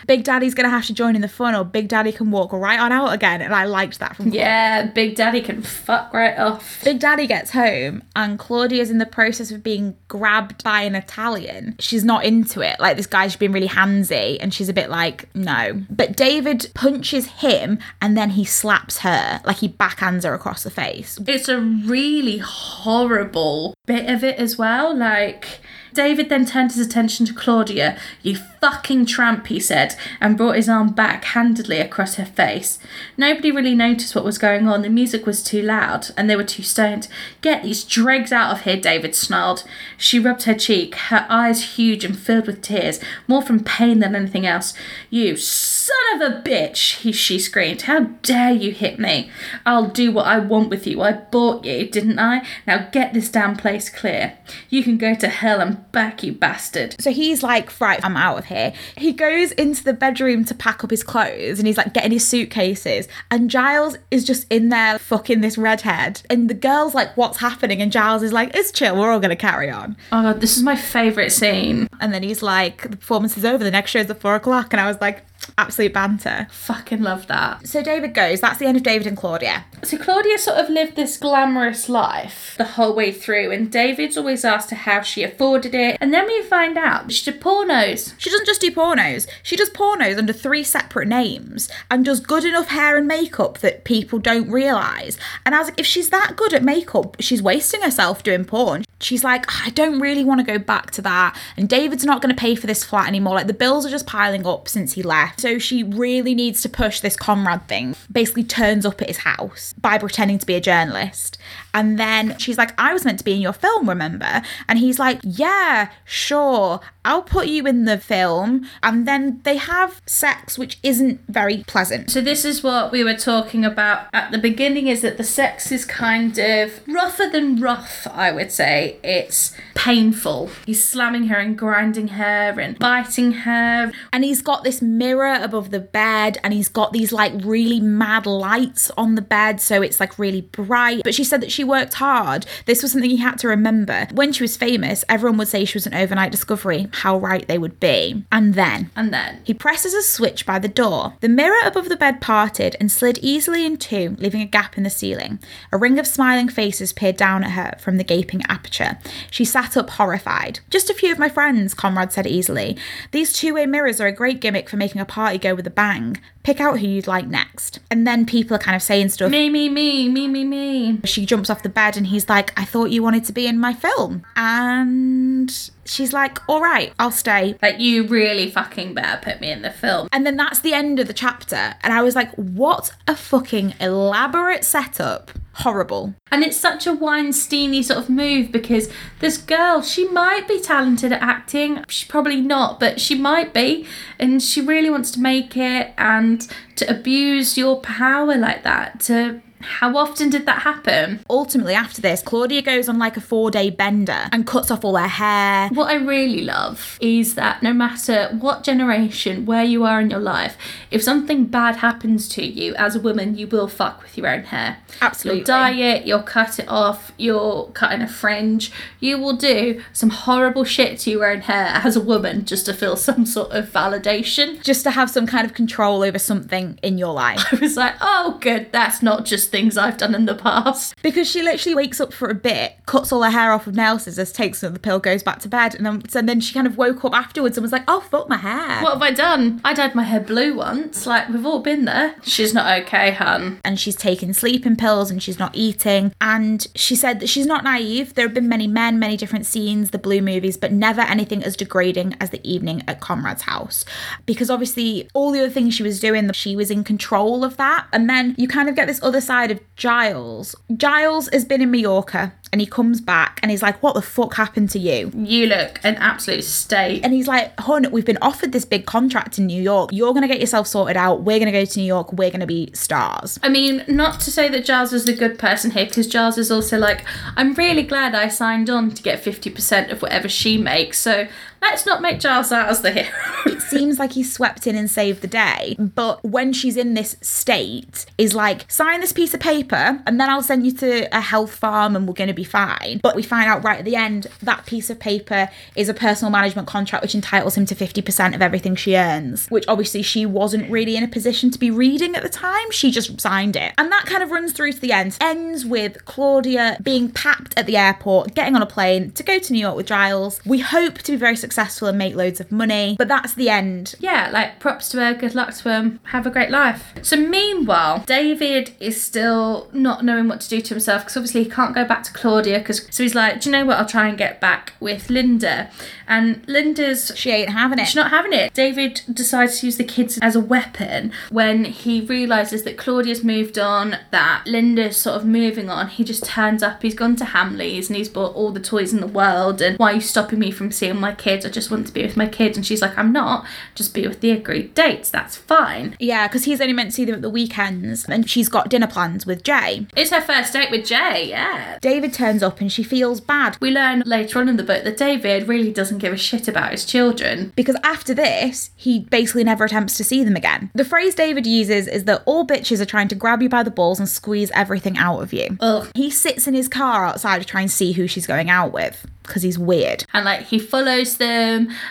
[0.07, 2.79] Big Daddy's gonna have to join in the fun, or Big Daddy can walk right
[2.79, 3.41] on out again.
[3.41, 6.81] And I liked that from Yeah, Big Daddy can fuck right off.
[6.83, 11.75] Big Daddy gets home, and Claudia's in the process of being grabbed by an Italian.
[11.79, 12.79] She's not into it.
[12.79, 15.83] Like this guy's been really handsy, and she's a bit like no.
[15.89, 20.71] But David punches him, and then he slaps her, like he backhands her across the
[20.71, 21.19] face.
[21.27, 24.95] It's a really horrible bit of it as well.
[24.95, 25.59] Like,
[25.97, 27.97] David then turned his attention to Claudia.
[28.21, 32.77] You fucking tramp, he said, and brought his arm back handedly across her face.
[33.17, 34.83] Nobody really noticed what was going on.
[34.83, 37.07] The music was too loud, and they were too stoned.
[37.41, 39.63] Get these dregs out of here, David snarled.
[39.97, 44.15] She rubbed her cheek, her eyes huge and filled with tears, more from pain than
[44.15, 44.75] anything else.
[45.09, 47.83] You son of a bitch, he, she screamed.
[47.83, 49.31] How dare you hit me?
[49.65, 51.01] I'll do what I want with you.
[51.01, 52.45] I bought you, didn't I?
[52.67, 54.37] Now get this damn place clear.
[54.69, 56.95] You can go to hell and back, you bastard.
[56.99, 58.73] So he's like, right, I'm out of here.
[58.97, 62.27] He goes into the bedroom to pack up his clothes and he's like getting his
[62.27, 63.07] suitcases.
[63.31, 66.21] And Giles is just in there fucking this redhead.
[66.29, 67.81] And the girl's like, what's happening?
[67.81, 69.97] And Giles is like, it's chill, we're all gonna carry on.
[70.11, 71.87] Oh god, this is my favourite scene.
[71.99, 74.73] And then he's like, the performance is over, the next show's at four o'clock.
[74.73, 75.23] And I was like,
[75.57, 76.47] absolute banter.
[76.51, 77.67] Fucking love that.
[77.67, 79.65] So David goes, that's the end of David and Claudia.
[79.83, 84.43] So Claudia sort of lived this glamorous life the whole way through, and David's always
[84.43, 88.13] asked her how she afforded it, and then we find out she did pornos.
[88.17, 92.43] She doesn't just do pornos, she does pornos under three separate names and does good
[92.43, 95.17] enough hair and makeup that people don't realise.
[95.45, 98.83] And I was like, if she's that good at makeup, she's wasting herself doing porn.
[98.99, 101.37] She's like, I don't really want to go back to that.
[101.55, 103.35] And David's not going to pay for this flat anymore.
[103.35, 105.36] Like, the bills are just piling up since he left.
[105.37, 107.95] So she really needs to push this Conrad thing.
[108.11, 111.37] Basically, turns up at his house by pretending to be a journalist.
[111.77, 114.41] And then she's like, I was meant to be in your film, remember?
[114.67, 116.79] And he's like, Yeah, sure.
[117.05, 118.67] I'll put you in the film.
[118.83, 122.09] And then they have sex, which isn't very pleasant.
[122.09, 125.71] So this is what we were talking about at the beginning is that the sex
[125.71, 128.97] is kind of rougher than rough, I would say.
[129.03, 130.49] It's painful.
[130.65, 133.93] He's slamming her and grinding her and biting her.
[134.11, 138.25] And he's got this mirror above the bed, and he's got these like really mad
[138.25, 141.03] lights on the bed, so it's like really bright.
[141.05, 142.45] But she said that she worked hard.
[142.65, 144.07] This was something he had to remember.
[144.11, 147.57] When she was famous, everyone would say she was an overnight discovery, how right they
[147.57, 148.23] would be.
[148.31, 151.13] And then And then he presses a switch by the door.
[151.21, 154.83] The mirror above the bed parted and slid easily in two, leaving a gap in
[154.83, 155.39] the ceiling.
[155.71, 158.97] A ring of smiling faces peered down at her from the gaping aperture.
[159.29, 160.59] She sat up horrified.
[160.69, 162.77] Just a few of my friends, Conrad said easily.
[163.11, 165.71] These two way mirrors are a great gimmick for making a party go with a
[165.71, 166.19] bang.
[166.43, 167.79] Pick out who you'd like next.
[167.91, 169.29] And then people are kind of saying stuff.
[169.29, 171.01] me, me, me, me, me, me.
[171.03, 173.59] She jumps off the bed and he's like, I thought you wanted to be in
[173.59, 174.23] my film.
[174.35, 175.51] And
[175.85, 177.57] she's like, All right, I'll stay.
[177.61, 180.09] Like you really fucking better put me in the film.
[180.11, 181.75] And then that's the end of the chapter.
[181.81, 185.31] And I was like, what a fucking elaborate setup.
[185.53, 186.13] Horrible.
[186.31, 191.11] And it's such a Weinsteiny sort of move because this girl, she might be talented
[191.11, 191.83] at acting.
[191.87, 193.87] She's probably not, but she might be.
[194.19, 198.99] And she really wants to make it and to abuse your power like that.
[199.01, 201.19] To how often did that happen?
[201.29, 204.95] Ultimately, after this, Claudia goes on like a four day bender and cuts off all
[204.95, 205.69] her hair.
[205.69, 210.19] What I really love is that no matter what generation, where you are in your
[210.19, 210.57] life,
[210.91, 214.43] if something bad happens to you as a woman, you will fuck with your own
[214.43, 214.77] hair.
[215.01, 215.39] Absolutely.
[215.39, 218.71] You'll dye it, you'll cut it off, you'll cut in a fringe.
[218.99, 222.73] You will do some horrible shit to your own hair as a woman just to
[222.73, 224.61] feel some sort of validation.
[224.63, 227.43] Just to have some kind of control over something in your life.
[227.51, 230.95] I was like, oh, good, that's not just just things I've done in the past.
[231.01, 233.99] Because she literally wakes up for a bit, cuts all her hair off with nail
[233.99, 236.77] scissors, takes another pill, goes back to bed, and then, so then she kind of
[236.77, 239.61] woke up afterwards and was like, "Oh fuck my hair." What have I done?
[239.63, 241.05] I dyed my hair blue once.
[241.05, 242.15] Like, we've all been there.
[242.23, 243.59] She's not okay, hun.
[243.63, 246.13] and she's taking sleeping pills and she's not eating.
[246.19, 248.15] And she said that she's not naive.
[248.15, 251.55] There have been many men, many different scenes, the Blue movies, but never anything as
[251.55, 253.85] degrading as the evening at Conrad's house.
[254.25, 257.87] Because obviously, all the other things she was doing, she was in control of that.
[257.93, 260.55] And then you kind of get this other side of Giles.
[260.75, 264.35] Giles has been in Mallorca and he comes back and he's like, What the fuck
[264.35, 265.11] happened to you?
[265.15, 267.03] You look an absolute state.
[267.03, 269.91] And he's like, Hun, we've been offered this big contract in New York.
[269.93, 271.21] You're going to get yourself sorted out.
[271.21, 272.13] We're going to go to New York.
[272.13, 273.39] We're going to be stars.
[273.43, 276.51] I mean, not to say that Giles is the good person here, because Giles is
[276.51, 280.97] also like, I'm really glad I signed on to get 50% of whatever she makes,
[280.97, 281.27] so
[281.69, 283.07] let's not make Giles out as the hero.
[283.45, 285.75] It seems like he swept in and saved the day.
[285.77, 290.29] But when she's in this state, is like, sign this piece of paper and then
[290.29, 292.99] I'll send you to a health farm and we're going to be fine.
[293.03, 296.31] But we find out right at the end that piece of paper is a personal
[296.31, 300.69] management contract which entitles him to 50% of everything she earns, which obviously she wasn't
[300.71, 302.71] really in a position to be reading at the time.
[302.71, 303.73] She just signed it.
[303.77, 305.17] And that kind of runs through to the end.
[305.19, 309.53] Ends with Claudia being packed at the airport, getting on a plane to go to
[309.53, 310.39] New York with Giles.
[310.45, 313.95] We hope to be very successful and make loads of money, but that's the end.
[313.99, 316.93] yeah, like props to her, good luck to him, have a great life.
[317.01, 321.49] So, meanwhile, David is still not knowing what to do to himself because obviously he
[321.49, 322.59] can't go back to Claudia.
[322.59, 323.77] Because so he's like, do you know what?
[323.77, 325.71] I'll try and get back with Linda,
[326.07, 327.85] and Linda's She ain't having it.
[327.85, 328.53] She's not having it.
[328.53, 333.59] David decides to use the kids as a weapon when he realizes that Claudia's moved
[333.59, 335.87] on, that Linda's sort of moving on.
[335.89, 336.81] He just turns up.
[336.81, 339.61] He's gone to Hamleys and he's bought all the toys in the world.
[339.61, 341.36] And why are you stopping me from seeing my kids?
[341.45, 342.57] I just want to be with my kids.
[342.57, 343.45] And she's like, I'm not.
[343.75, 345.09] Just be with the agreed dates.
[345.09, 345.95] That's fine.
[345.99, 348.87] Yeah, because he's only meant to see them at the weekends, and she's got dinner
[348.87, 349.87] plans with Jay.
[349.95, 351.27] It's her first date with Jay.
[351.29, 351.77] Yeah.
[351.81, 354.97] David turns up and she feels bad We learn later on in the book that
[354.97, 357.53] David really doesn't give a shit about his children.
[357.55, 360.71] because after this, he basically never attempts to see them again.
[360.73, 363.71] The phrase David uses is that all bitches are trying to grab you by the
[363.71, 365.57] balls and squeeze everything out of you.
[365.59, 365.89] Ugh.
[365.95, 369.05] He sits in his car outside to try and see who she's going out with
[369.23, 370.05] because he's weird.
[370.13, 371.26] and like he follows them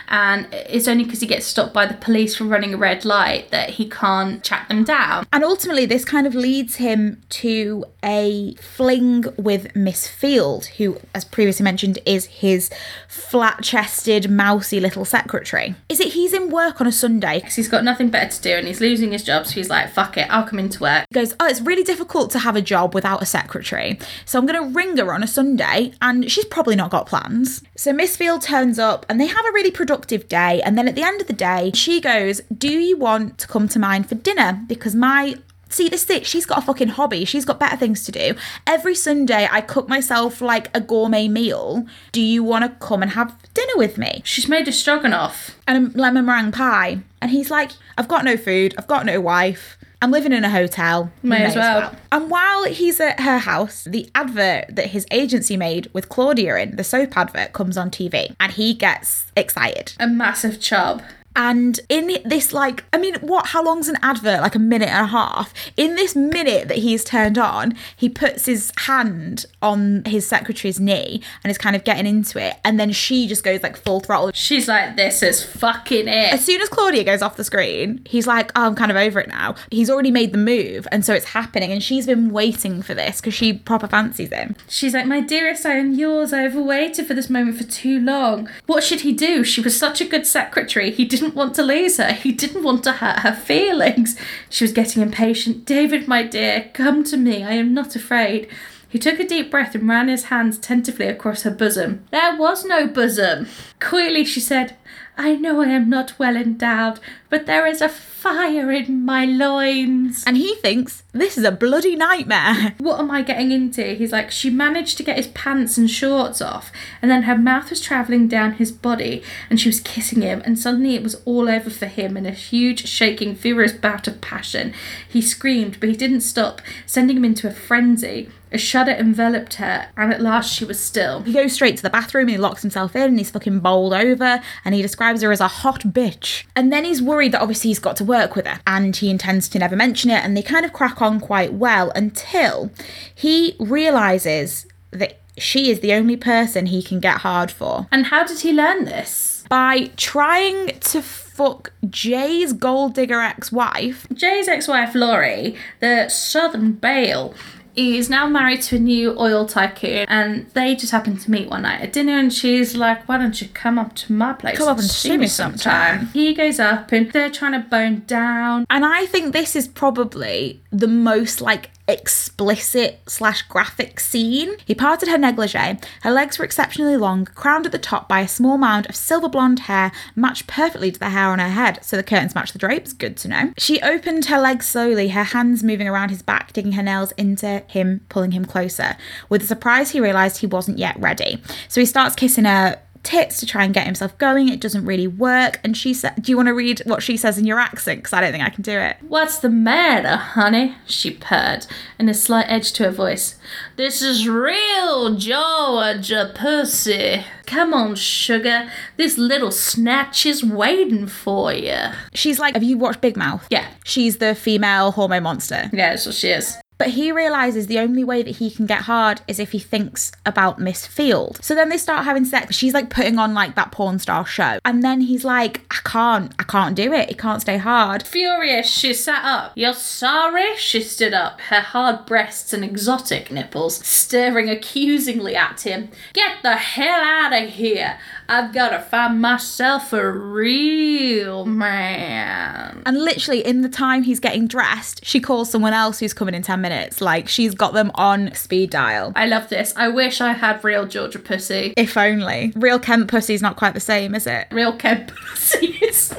[0.09, 3.49] and it's only because he gets stopped by the police for running a red light
[3.51, 8.53] that he can't track them down And ultimately, this kind of leads him to a
[8.55, 12.69] fling with Miss Field, who, as previously mentioned, is his
[13.07, 15.75] flat chested, mousy little secretary.
[15.89, 17.39] Is it he's in work on a Sunday?
[17.39, 19.89] because he's got nothing better to do and he's losing his job so he's like
[19.91, 22.61] fuck it i'll come into work He goes, Oh, it's really difficult to have a
[22.61, 23.99] job without a secretary.
[24.25, 27.61] So I'm going to ring her on a Sunday, and she's probably not got plans.
[27.75, 30.61] So Miss Field turns up, and they have a really productive day.
[30.61, 33.67] And then at the end of the day, she goes, Do you want to come
[33.69, 34.63] to mine for dinner?
[34.67, 35.35] Because my
[35.69, 37.25] See, this thing, she's got a fucking hobby.
[37.25, 38.35] She's got better things to do.
[38.65, 41.85] Every Sunday, I cook myself like a gourmet meal.
[42.11, 44.21] Do you want to come and have dinner with me?
[44.23, 46.99] she's made a stroganoff and a lemon meringue pie.
[47.21, 50.49] And he's like, I've got no food, I've got no wife, I'm living in a
[50.49, 51.11] hotel.
[51.23, 55.89] May as well." And while he's at her house, the advert that his agency made
[55.93, 58.35] with Claudia in, the soap advert, comes on TV.
[58.39, 59.93] And he gets excited.
[59.99, 61.01] a massive chub
[61.37, 63.47] And in this, like, I mean, what?
[63.47, 64.41] How long's an advert?
[64.41, 65.53] Like a minute and a half.
[65.77, 71.21] In this minute that he's turned on, he puts his hand on his secretary's knee
[71.43, 72.55] and is kind of getting into it.
[72.65, 74.31] And then she just goes like full throttle.
[74.33, 76.33] she's like this is fucking it.
[76.33, 79.19] As soon as Claudia goes off the screen, he's like, oh, I'm kind of over
[79.19, 79.55] it now.
[79.71, 80.87] He's already made the move.
[80.91, 81.71] And so it's happening.
[81.71, 84.55] And she's been waiting for this because she proper fancies him.
[84.67, 87.99] she's like my dearest i am yours i have waited for this moment for too
[87.99, 91.63] long what should he do she was such a good secretary he didn't want to
[91.63, 92.11] lose her.
[92.11, 94.17] He didn't want to hurt her feelings.
[94.49, 95.65] She was getting impatient.
[95.65, 97.43] David my dear come to me.
[97.43, 98.49] I am not afraid.
[98.89, 102.05] He took a deep breath and ran his hands tentatively across her bosom.
[102.11, 103.47] There was no bosom.
[103.79, 104.77] Coyly she said,
[105.19, 106.99] I know I am not well endowed,
[107.29, 110.23] but there is a fire in my loins.
[110.27, 112.75] And he thinks this is a bloody nightmare.
[112.87, 113.95] What am I getting into?
[113.95, 117.71] He's like, she managed to get his pants and shorts off, and then her mouth
[117.71, 121.49] was travelling down his body, and she was kissing him, and suddenly it was all
[121.49, 124.73] over for him in a huge, shaking, furious bout of passion.
[125.07, 128.29] He screamed, but he didn't stop, sending him into a frenzy.
[128.51, 131.21] A shudder enveloped her, and at last she was still.
[131.23, 133.93] He goes straight to the bathroom and he locks himself in and he's fucking bowled
[133.93, 136.45] over and he describes her as a hot bitch.
[136.55, 139.49] And then he's worried that obviously he's got to work with her and he intends
[139.49, 142.71] to never mention it and they kind of crack on quite well until
[143.13, 148.23] he realizes that she is the only person he can get hard for And how
[148.23, 149.33] did he learn this?
[149.49, 154.05] by trying to fuck Jay's gold digger ex wife.
[154.13, 157.33] Jay's ex-wife Laurie, the Southern Belle,
[157.77, 161.61] is now married to a new oil tycoon, and they just happened to meet one
[161.61, 162.17] night at dinner.
[162.17, 164.57] And she's like, "Why don't you come up to my place?
[164.57, 168.65] Come up and see me sometime." He goes up, and they're trying to bone down.
[168.69, 174.55] And I think this is probably the most like explicit slash graphic scene.
[174.65, 175.79] He parted her negligee.
[176.01, 179.29] Her legs were exceptionally long, crowned at the top by a small mound of silver
[179.29, 181.79] blonde hair, matched perfectly to the hair on her head.
[181.83, 182.93] So the curtains match the drapes.
[182.93, 183.53] Good to know.
[183.57, 187.63] She opened her legs slowly, her hands moving around his back, digging her nails into
[187.67, 188.97] him, pulling him closer.
[189.29, 191.41] With a surprise, he realized he wasn't yet ready.
[191.67, 194.49] So he starts kissing her tits to try and get himself going.
[194.49, 195.59] It doesn't really work.
[195.63, 197.99] And she said, Do you want to read what she says in your accent?
[197.99, 198.97] Because I don't think I can do it.
[199.01, 200.75] What's the matter, honey?
[200.85, 201.67] She purred,
[201.99, 203.35] and a slight edge to her voice.
[203.75, 207.23] This is real Georgia pussy.
[207.45, 208.69] Come on, sugar.
[208.97, 211.77] This little snatch is waiting for you.
[212.13, 213.47] She's like, Have you watched Big Mouth?
[213.49, 213.67] Yeah.
[213.83, 215.69] She's the female hormone monster.
[215.73, 216.57] Yeah, that's what she is.
[216.77, 220.11] But he realizes the only way that he can get hard is if he thinks
[220.25, 221.39] about Miss Field.
[221.41, 222.55] So then they start having sex.
[222.55, 224.59] She's like putting on like that porn star show.
[224.63, 227.09] And then he's like, I can't, I can't do it.
[227.09, 228.05] It can't stay hard.
[228.05, 229.53] Furious, she sat up.
[229.55, 230.55] You're sorry?
[230.57, 235.89] She stood up, her hard breasts and exotic nipples staring accusingly at him.
[236.13, 237.97] Get the hell out of here.
[238.29, 242.83] I've got to find myself a real man.
[242.85, 246.41] And literally in the time he's getting dressed, she calls someone else who's coming in
[246.41, 246.99] 10 minutes.
[246.99, 249.13] Like she's got them on speed dial.
[249.15, 249.73] I love this.
[249.77, 251.73] I wish I had real Georgia pussy.
[251.77, 252.51] If only.
[252.55, 254.47] Real Kent pussy's not quite the same, is it?
[254.51, 256.13] Real Kemp pussy is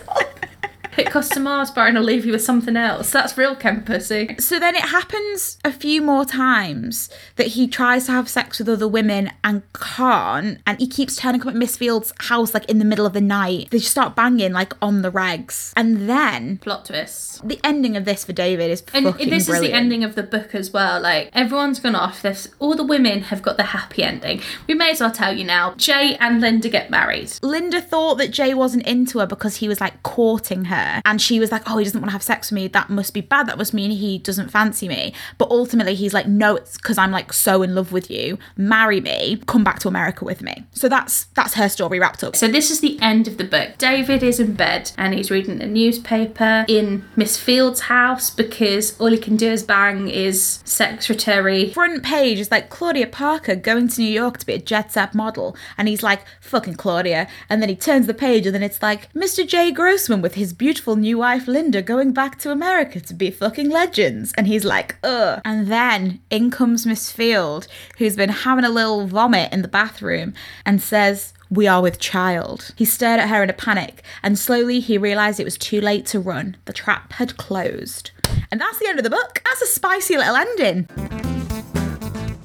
[0.98, 3.12] Pick custom Mars bar and I'll leave you with something else.
[3.12, 4.34] That's real Kemp pussy.
[4.40, 8.68] So then it happens a few more times that he tries to have sex with
[8.68, 10.58] other women and can't.
[10.66, 13.20] And he keeps turning up at Miss Field's house like in the middle of the
[13.20, 13.68] night.
[13.70, 15.72] They just start banging like on the regs.
[15.76, 17.40] And then Plot twists.
[17.44, 19.64] the ending of this for David is And fucking this brilliant.
[19.66, 21.00] is the ending of the book as well.
[21.00, 22.22] Like everyone's gone off.
[22.22, 24.40] This all the women have got the happy ending.
[24.66, 25.74] We may as well tell you now.
[25.76, 27.30] Jay and Linda get married.
[27.40, 30.87] Linda thought that Jay wasn't into her because he was like courting her.
[31.04, 32.68] And she was like, oh, he doesn't want to have sex with me.
[32.68, 33.46] That must be bad.
[33.46, 35.14] That must mean he doesn't fancy me.
[35.38, 38.38] But ultimately, he's like, no, it's because I'm like so in love with you.
[38.56, 39.40] Marry me.
[39.46, 40.64] Come back to America with me.
[40.72, 42.36] So that's that's her story wrapped up.
[42.36, 43.78] So this is the end of the book.
[43.78, 49.08] David is in bed and he's reading the newspaper in Miss Field's house because all
[49.08, 51.70] he can do is bang is secretary.
[51.70, 55.14] Front page is like Claudia Parker going to New York to be a jet set
[55.14, 55.56] model.
[55.76, 57.28] And he's like, fucking Claudia.
[57.48, 59.46] And then he turns the page and then it's like, Mr.
[59.46, 63.68] Jay Grossman with his beautiful new wife Linda going back to America to be fucking
[63.70, 64.32] legends.
[64.36, 65.40] And he's like, ugh.
[65.44, 67.66] And then in comes Miss Field,
[67.98, 72.72] who's been having a little vomit in the bathroom and says, we are with child.
[72.76, 76.04] He stared at her in a panic, and slowly he realised it was too late
[76.06, 76.56] to run.
[76.66, 78.10] The trap had closed.
[78.50, 79.40] And that's the end of the book.
[79.46, 80.88] That's a spicy little ending.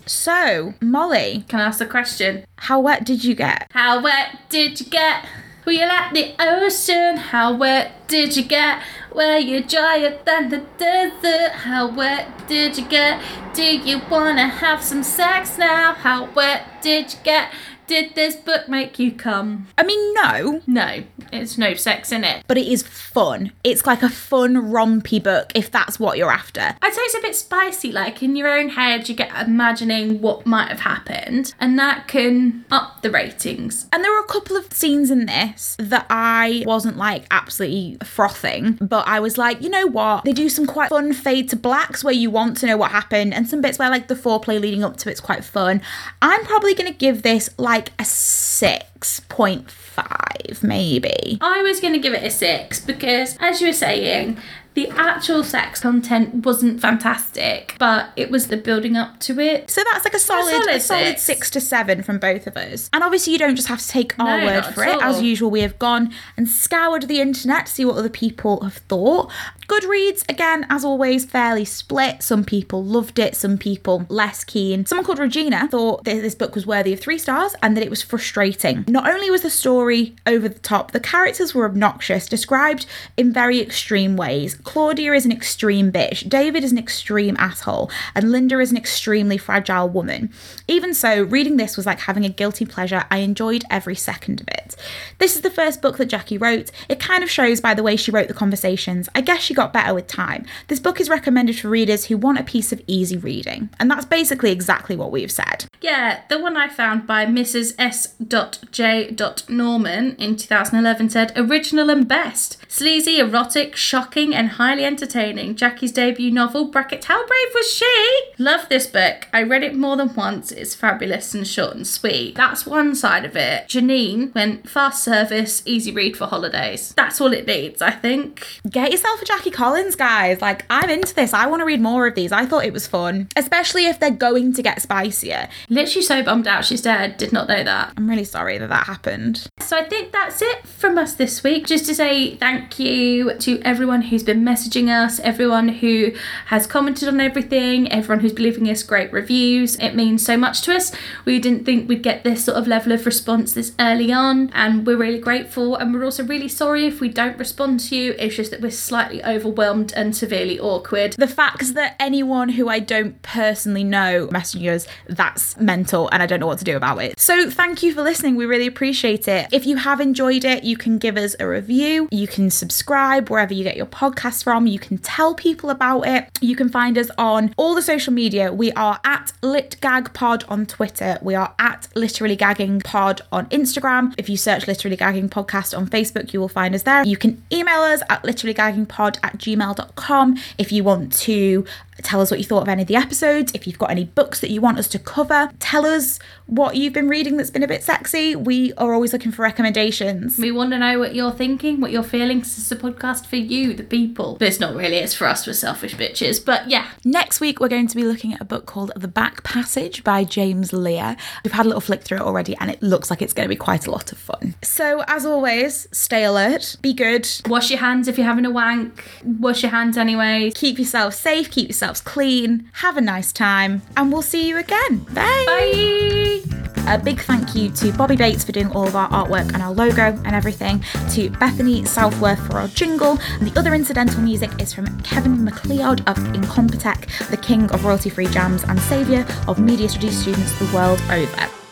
[0.05, 2.45] So, Molly, Can I ask a question?
[2.57, 3.67] how wet did you get?
[3.71, 5.25] How wet did you get?
[5.65, 7.15] Were you like the ocean?
[7.15, 8.81] How wet did you get?
[9.13, 11.51] Were you drier than the desert?
[11.51, 13.21] How wet did you get?
[13.53, 15.93] Do you wanna have some sex now?
[15.93, 17.49] How wet did you get?
[17.87, 19.67] Did this book make you come?
[19.77, 22.43] I mean, no, No, it's no sex in it.
[22.47, 23.51] but it is fun.
[23.63, 26.75] It's like a fun, rompy book if that's what you're after.
[26.81, 30.45] I'd say it's a bit spicy, like in your own head, you get imagining what
[30.45, 33.87] might have happened, and that can up the ratings.
[33.91, 38.77] And there were a couple of scenes in this that I wasn't like absolutely frothing,
[38.81, 40.23] but I was like, you know what?
[40.23, 43.33] They do some quite fun fade to blacks where you want to know what happened,
[43.33, 45.81] and some bits where like the foreplay leading up to it's quite fun.
[46.21, 51.37] I'm probably gonna give this like a 6.5, maybe.
[51.41, 54.37] I was going to give it a six because, as you were saying,
[54.73, 59.69] the actual sex content wasn't fantastic, but it was the building up to it.
[59.69, 61.49] So that's like a solid, solid a solid six.
[61.51, 62.89] to seven from both of us.
[62.91, 65.01] And obviously, you don't just have to take our No, word for it.
[65.01, 68.77] As usual, we have gone and scoured the internet to see what other people have
[68.77, 69.31] thought.
[69.67, 72.21] Goodreads, again, as always, fairly split.
[72.21, 74.85] Some people loved it, some people less keen.
[74.85, 77.89] Someone called Regina thought that this book was worthy of three stars and that it
[77.89, 78.85] was frustrating.
[78.87, 82.85] Not only was the story over the top, the characters were obnoxious, described
[83.17, 84.55] in very extreme ways.
[84.63, 89.37] Claudia is an extreme bitch, David is an extreme asshole, and Linda is an extremely
[89.37, 90.31] fragile woman.
[90.67, 93.05] Even so, reading this was like having a guilty pleasure.
[93.11, 94.75] I enjoyed every second of it.
[95.19, 96.71] This is the first book that Jackie wrote.
[96.89, 99.09] It kind of shows by the way she wrote the conversations.
[99.15, 100.45] I guess she got better with time.
[100.67, 104.05] This book is recommended for readers who want a piece of easy reading, and that's
[104.05, 105.65] basically exactly what we've said.
[105.81, 107.75] Yeah, the one I found by Mrs.
[107.77, 109.15] S.J.
[109.49, 112.57] Norman in 2011 said original and best.
[112.67, 115.55] Sleazy, erotic, shocking, and highly entertaining.
[115.55, 118.21] Jackie's debut novel, bracket, how brave was she?
[118.37, 119.27] Love this book.
[119.33, 120.51] I read it more than once.
[120.51, 122.35] It's fabulous and short and sweet.
[122.35, 123.67] That's one side of it.
[123.67, 126.93] Janine went fast service, easy read for holidays.
[126.95, 128.59] That's all it needs, I think.
[128.69, 130.41] Get yourself a Jackie Collins, guys.
[130.41, 131.33] Like, I'm into this.
[131.33, 132.31] I want to read more of these.
[132.31, 135.47] I thought it was fun, especially if they're going to get spicier.
[135.69, 137.17] Literally so bummed out she's dead.
[137.17, 137.93] Did not know that.
[137.97, 139.47] I'm really sorry that that happened.
[139.59, 141.67] So I think that's it from us this week.
[141.67, 146.11] Just to say thank you to everyone who's been messaging us, everyone who
[146.47, 149.75] has commented on everything, everyone who's leaving us great reviews.
[149.77, 150.91] It means so much to us.
[151.25, 154.85] We didn't think we'd get this sort of level of response this early on, and
[154.85, 155.75] we're really grateful.
[155.75, 158.15] And we're also really sorry if we don't respond to you.
[158.19, 161.13] It's just that we're slightly overwhelmed and severely awkward.
[161.13, 166.25] The fact that anyone who I don't personally know messaging us, that's mental, and I
[166.25, 167.19] don't know what to do about it.
[167.19, 168.35] So thank you for listening.
[168.35, 169.47] We really appreciate it.
[169.51, 173.53] If you have enjoyed it, you can give us a review, you can subscribe wherever
[173.53, 173.85] you get your
[174.33, 176.29] podcasts from, you can tell people about it.
[176.41, 178.51] You can find us on all the social media.
[178.51, 181.17] We are at LitGagPod on Twitter.
[181.21, 184.13] We are at Literally Gagging Pod on Instagram.
[184.17, 187.05] If you search Literally Gagging Podcast on Facebook, you will find us there.
[187.05, 191.65] You can email us at literallygaggingpod at gmail.com if you want to
[192.03, 193.51] tell us what you thought of any of the episodes.
[193.53, 196.93] If you've got any books that you want us to cover, tell us what you've
[196.93, 198.35] been reading that's been a bit sexy.
[198.35, 200.37] We are always looking for recommendations.
[200.37, 202.39] We want to know what you're thinking, what you're feeling.
[202.39, 204.37] This is a podcast for you, the people.
[204.39, 206.43] But it's not really, it's for us, we're selfish bitches.
[206.43, 209.43] But yeah, Next week, we're going to be looking at a book called The Back
[209.43, 211.17] Passage by James Lear.
[211.43, 213.49] We've had a little flick through it already, and it looks like it's going to
[213.49, 214.55] be quite a lot of fun.
[214.63, 219.03] So, as always, stay alert, be good, wash your hands if you're having a wank.
[219.23, 220.51] Wash your hands anyway.
[220.55, 224.99] keep yourself safe, keep yourselves clean, have a nice time, and we'll see you again.
[225.13, 225.43] Bye.
[225.45, 226.41] Bye.
[226.85, 229.71] A big thank you to Bobby Bates for doing all of our artwork and our
[229.71, 234.73] logo and everything, to Bethany Southworth for our jingle, and the other incidental music is
[234.73, 239.87] from Kevin MacLeod of Incompetech, the king of royalty free jams and saviour of media
[239.87, 241.62] studies students the world over.